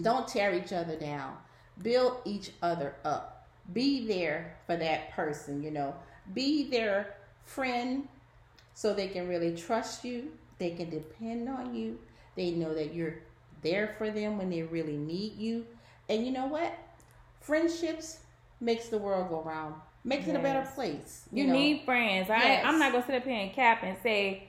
Don't 0.00 0.26
tear 0.26 0.54
each 0.54 0.72
other 0.72 0.96
down. 0.96 1.36
Build 1.82 2.18
each 2.24 2.50
other 2.62 2.94
up. 3.04 3.41
Be 3.72 4.06
there 4.06 4.56
for 4.66 4.76
that 4.76 5.10
person, 5.12 5.62
you 5.62 5.70
know. 5.70 5.94
Be 6.34 6.68
their 6.70 7.14
friend 7.44 8.08
so 8.74 8.92
they 8.92 9.08
can 9.08 9.28
really 9.28 9.56
trust 9.56 10.04
you. 10.04 10.32
They 10.58 10.70
can 10.70 10.90
depend 10.90 11.48
on 11.48 11.74
you. 11.74 11.98
They 12.36 12.52
know 12.52 12.74
that 12.74 12.94
you're 12.94 13.16
there 13.62 13.94
for 13.98 14.10
them 14.10 14.38
when 14.38 14.50
they 14.50 14.62
really 14.62 14.96
need 14.96 15.36
you. 15.36 15.66
And 16.08 16.24
you 16.24 16.32
know 16.32 16.46
what? 16.46 16.72
Friendships 17.40 18.18
makes 18.60 18.88
the 18.88 18.98
world 18.98 19.28
go 19.28 19.42
round. 19.42 19.74
Makes 20.04 20.26
it 20.28 20.34
a 20.34 20.40
better 20.40 20.60
Yes. 20.60 20.74
place. 20.74 21.28
You 21.32 21.46
know? 21.46 21.52
need 21.52 21.84
friends. 21.84 22.28
I 22.28 22.38
Yes. 22.42 22.64
I'm 22.66 22.78
not 22.78 22.92
gonna 22.92 23.06
sit 23.06 23.14
up 23.14 23.24
here 23.24 23.38
and 23.40 23.52
cap 23.52 23.82
and 23.82 23.96
say, 24.02 24.48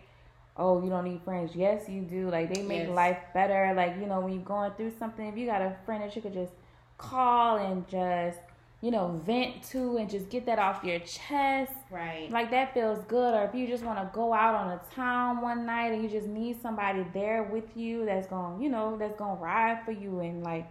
Oh, 0.55 0.83
you 0.83 0.89
don't 0.89 1.05
need 1.05 1.21
friends. 1.23 1.55
Yes, 1.55 1.89
you 1.89 2.01
do. 2.01 2.29
Like 2.29 2.53
they 2.53 2.61
make 2.61 2.87
Yes. 2.87 2.89
life 2.89 3.17
better. 3.33 3.73
Like, 3.75 3.97
you 3.99 4.05
know, 4.05 4.19
when 4.19 4.33
you're 4.33 4.43
going 4.43 4.71
through 4.73 4.91
something, 4.99 5.25
if 5.25 5.35
you 5.37 5.47
got 5.47 5.61
a 5.61 5.75
friend 5.85 6.03
that 6.03 6.15
you 6.15 6.21
could 6.21 6.33
just 6.33 6.53
call 6.97 7.57
and 7.57 7.87
just, 7.87 8.39
you 8.83 8.91
know, 8.91 9.17
vent 9.25 9.63
to 9.63 9.95
and 9.95 10.09
just 10.09 10.29
get 10.29 10.45
that 10.45 10.59
off 10.59 10.83
your 10.83 10.99
chest. 10.99 11.71
Right. 11.89 12.29
Like 12.29 12.51
that 12.51 12.73
feels 12.73 13.01
good. 13.05 13.33
Or 13.33 13.45
if 13.45 13.55
you 13.55 13.65
just 13.65 13.81
want 13.81 13.97
to 13.97 14.09
go 14.13 14.33
out 14.33 14.55
on 14.55 14.71
a 14.71 14.81
town 14.93 15.41
one 15.41 15.65
night 15.65 15.93
and 15.93 16.03
you 16.03 16.09
just 16.09 16.27
need 16.27 16.61
somebody 16.61 17.05
there 17.13 17.43
with 17.43 17.77
you 17.77 18.05
that's 18.05 18.27
going, 18.27 18.61
you 18.61 18.67
know, 18.67 18.97
that's 18.99 19.15
going 19.15 19.37
to 19.37 19.41
ride 19.41 19.85
for 19.85 19.93
you 19.93 20.19
and 20.19 20.43
like 20.43 20.67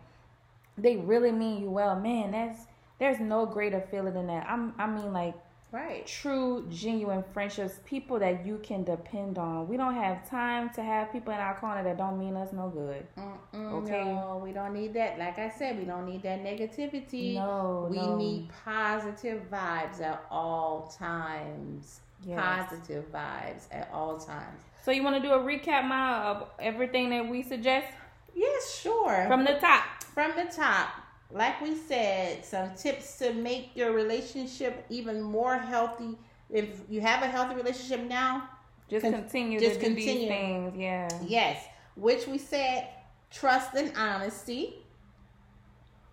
they 0.76 0.96
really 0.96 1.32
mean 1.32 1.62
you 1.62 1.70
well, 1.70 1.98
man. 1.98 2.32
That's 2.32 2.66
there's 2.98 3.18
no 3.18 3.46
greater 3.46 3.80
feeling 3.90 4.12
than 4.12 4.26
that. 4.26 4.46
I'm 4.46 4.74
I 4.76 4.86
mean 4.86 5.14
like 5.14 5.34
Right. 5.72 6.06
true 6.06 6.66
genuine 6.70 7.24
friendships, 7.32 7.80
people 7.86 8.18
that 8.18 8.44
you 8.46 8.58
can 8.62 8.84
depend 8.84 9.38
on. 9.38 9.66
We 9.68 9.76
don't 9.78 9.94
have 9.94 10.28
time 10.28 10.68
to 10.74 10.82
have 10.82 11.10
people 11.10 11.32
in 11.32 11.40
our 11.40 11.56
corner 11.58 11.82
that 11.82 11.96
don't 11.96 12.18
mean 12.18 12.36
us 12.36 12.52
no 12.52 12.68
good. 12.68 13.06
Mm-mm, 13.18 13.72
Okay. 13.82 14.04
No, 14.04 14.40
we 14.44 14.52
don't 14.52 14.74
need 14.74 14.92
that. 14.94 15.18
Like 15.18 15.38
I 15.38 15.48
said, 15.48 15.78
we 15.78 15.84
don't 15.84 16.04
need 16.06 16.22
that 16.24 16.44
negativity. 16.44 17.34
No, 17.36 17.88
we 17.90 17.96
no. 17.96 18.16
need 18.16 18.50
positive 18.64 19.42
vibes 19.50 20.00
at 20.02 20.22
all 20.30 20.94
times. 20.98 22.00
Yes. 22.24 22.38
Positive 22.38 23.10
vibes 23.10 23.62
at 23.72 23.88
all 23.92 24.18
times. 24.18 24.60
So 24.84 24.90
you 24.90 25.02
want 25.02 25.16
to 25.16 25.22
do 25.22 25.32
a 25.34 25.38
recap, 25.38 25.84
Ma, 25.88 26.30
of 26.32 26.48
everything 26.60 27.10
that 27.10 27.26
we 27.28 27.42
suggest 27.42 27.86
Yes, 28.34 28.78
sure. 28.80 29.24
from 29.26 29.44
the 29.44 29.54
top? 29.54 29.84
From 30.14 30.32
the 30.36 30.44
top, 30.54 30.88
like 31.32 31.60
we 31.60 31.74
said, 31.76 32.44
some 32.44 32.74
tips 32.74 33.18
to 33.18 33.32
make 33.32 33.70
your 33.74 33.92
relationship 33.92 34.84
even 34.90 35.22
more 35.22 35.56
healthy. 35.56 36.16
If 36.50 36.80
you 36.88 37.00
have 37.00 37.22
a 37.22 37.26
healthy 37.26 37.54
relationship 37.54 38.06
now, 38.08 38.48
Just 38.90 39.04
Con- 39.04 39.12
continue 39.14 39.58
just 39.58 39.80
to 39.80 39.88
do 39.88 39.94
these 39.94 40.04
continue. 40.04 40.28
things. 40.28 40.76
Yeah. 40.76 41.08
Yes, 41.26 41.64
which 41.96 42.26
we 42.26 42.36
said 42.38 42.88
trust 43.30 43.74
and 43.74 43.92
honesty. 43.96 44.74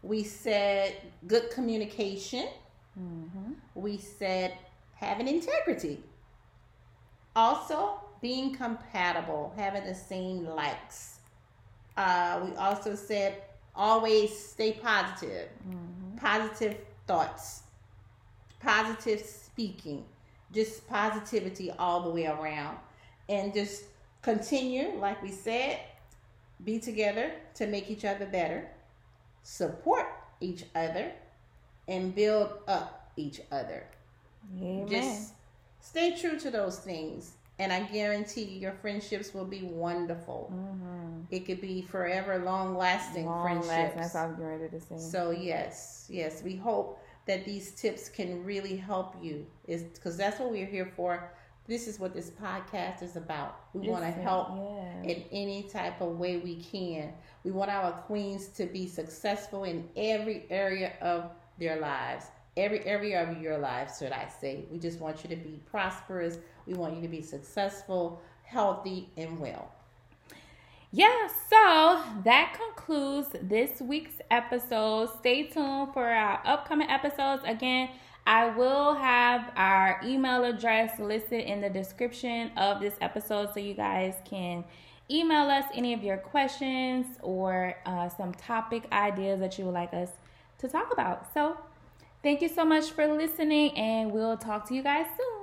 We 0.01 0.23
said 0.23 0.95
good 1.27 1.51
communication. 1.51 2.47
hmm 2.95 3.53
We 3.75 3.97
said 3.97 4.53
having 4.95 5.27
integrity. 5.27 6.01
Also, 7.35 7.99
being 8.21 8.55
compatible, 8.55 9.53
having 9.57 9.83
the 9.85 9.95
same 9.95 10.45
likes. 10.45 11.19
Uh, 11.97 12.41
we 12.45 12.55
also 12.55 12.95
said 12.95 13.41
always 13.79 14.37
stay 14.37 14.73
positive, 14.73 15.49
hmm 15.65 16.17
positive 16.17 16.77
thoughts, 17.07 17.63
positive 18.59 19.21
speaking, 19.21 20.05
just 20.51 20.87
positivity 20.87 21.71
all 21.71 22.01
the 22.03 22.09
way 22.09 22.27
around. 22.27 22.77
And 23.29 23.53
just 23.53 23.85
continue, 24.21 24.89
like 24.97 25.21
we 25.23 25.31
said, 25.31 25.79
be 26.63 26.79
together 26.79 27.31
to 27.55 27.67
make 27.67 27.89
each 27.89 28.05
other 28.05 28.25
better, 28.25 28.69
support 29.43 30.07
each 30.41 30.65
other, 30.75 31.11
and 31.87 32.15
build 32.15 32.51
up 32.67 33.11
each 33.17 33.41
other. 33.51 33.85
Amen. 34.61 34.87
Just 34.89 35.33
stay 35.81 36.15
true 36.19 36.39
to 36.39 36.51
those 36.51 36.79
things. 36.79 37.33
And 37.59 37.71
I 37.73 37.81
guarantee 37.83 38.43
your 38.45 38.73
friendships 38.73 39.33
will 39.33 39.45
be 39.45 39.63
wonderful. 39.63 40.51
hmm 40.51 40.98
It 41.29 41.45
could 41.45 41.61
be 41.61 41.81
forever 41.81 42.39
long 42.39 42.75
lasting 42.75 43.25
friendships. 43.41 43.95
That's 43.95 44.13
what 44.15 44.23
I 44.23 44.27
was 44.27 44.37
ready 44.39 44.69
to 44.69 44.79
say. 44.79 44.97
So 44.97 45.31
yes, 45.31 46.07
yes, 46.09 46.41
we 46.43 46.55
hope 46.55 46.99
that 47.25 47.45
these 47.45 47.71
tips 47.71 48.09
can 48.09 48.43
really 48.43 48.75
help 48.75 49.15
you. 49.21 49.45
Is 49.67 49.83
because 49.83 50.17
that's 50.17 50.39
what 50.39 50.51
we're 50.51 50.65
here 50.65 50.91
for. 50.95 51.31
This 51.67 51.87
is 51.87 51.99
what 51.99 52.15
this 52.15 52.31
podcast 52.31 53.03
is 53.03 53.15
about. 53.15 53.59
We 53.73 53.89
want 53.89 54.03
to 54.03 54.09
help 54.09 54.49
Yeah. 54.57 55.03
in 55.03 55.23
any 55.31 55.63
type 55.63 56.01
of 56.01 56.17
way 56.17 56.37
we 56.37 56.63
can. 56.63 57.13
We 57.43 57.51
want 57.51 57.69
our 57.69 57.91
queens 57.91 58.47
to 58.57 58.65
be 58.65 58.87
successful 58.87 59.65
in 59.65 59.87
every 59.95 60.47
area 60.49 60.93
of 60.99 61.29
their 61.59 61.79
lives. 61.79 62.25
Every 62.57 62.83
area 62.87 63.21
of 63.29 63.39
your 63.39 63.59
lives, 63.59 63.99
should 63.99 64.11
I 64.11 64.27
say. 64.27 64.65
We 64.71 64.79
just 64.79 64.99
want 64.99 65.23
you 65.23 65.29
to 65.29 65.35
be 65.35 65.61
prosperous. 65.69 66.39
We 66.65 66.73
want 66.73 66.95
you 66.95 67.01
to 67.03 67.07
be 67.07 67.21
successful, 67.21 68.19
healthy, 68.41 69.11
and 69.15 69.39
well. 69.39 69.71
Yeah, 70.91 71.27
so 71.49 72.01
that 72.23 72.57
concludes 72.57 73.29
this 73.43 73.79
week's 73.79 74.15
episode. 74.31 75.09
Stay 75.19 75.43
tuned 75.43 75.93
for 75.93 76.07
our 76.07 76.41
upcoming 76.43 76.89
episodes. 76.89 77.43
Again, 77.45 77.89
I 78.25 78.49
will 78.49 78.95
have 78.95 79.51
our 79.55 80.01
email 80.03 80.43
address 80.43 80.99
listed 80.99 81.43
in 81.45 81.61
the 81.61 81.69
description 81.69 82.51
of 82.57 82.79
this 82.79 82.95
episode 83.01 83.53
so 83.53 83.59
you 83.59 83.75
guys 83.75 84.15
can 84.25 84.63
email 85.11 85.49
us 85.51 85.65
any 85.75 85.93
of 85.93 86.03
your 86.03 86.17
questions 86.17 87.05
or 87.21 87.75
uh, 87.85 88.09
some 88.09 88.33
topic 88.33 88.87
ideas 88.91 89.39
that 89.41 89.59
you 89.59 89.65
would 89.65 89.75
like 89.75 89.93
us 89.93 90.09
to 90.57 90.67
talk 90.67 90.91
about. 90.91 91.31
So, 91.35 91.55
thank 92.23 92.41
you 92.41 92.49
so 92.49 92.65
much 92.65 92.89
for 92.89 93.05
listening, 93.07 93.77
and 93.77 94.11
we'll 94.11 94.37
talk 94.37 94.67
to 94.69 94.75
you 94.75 94.81
guys 94.81 95.05
soon. 95.15 95.38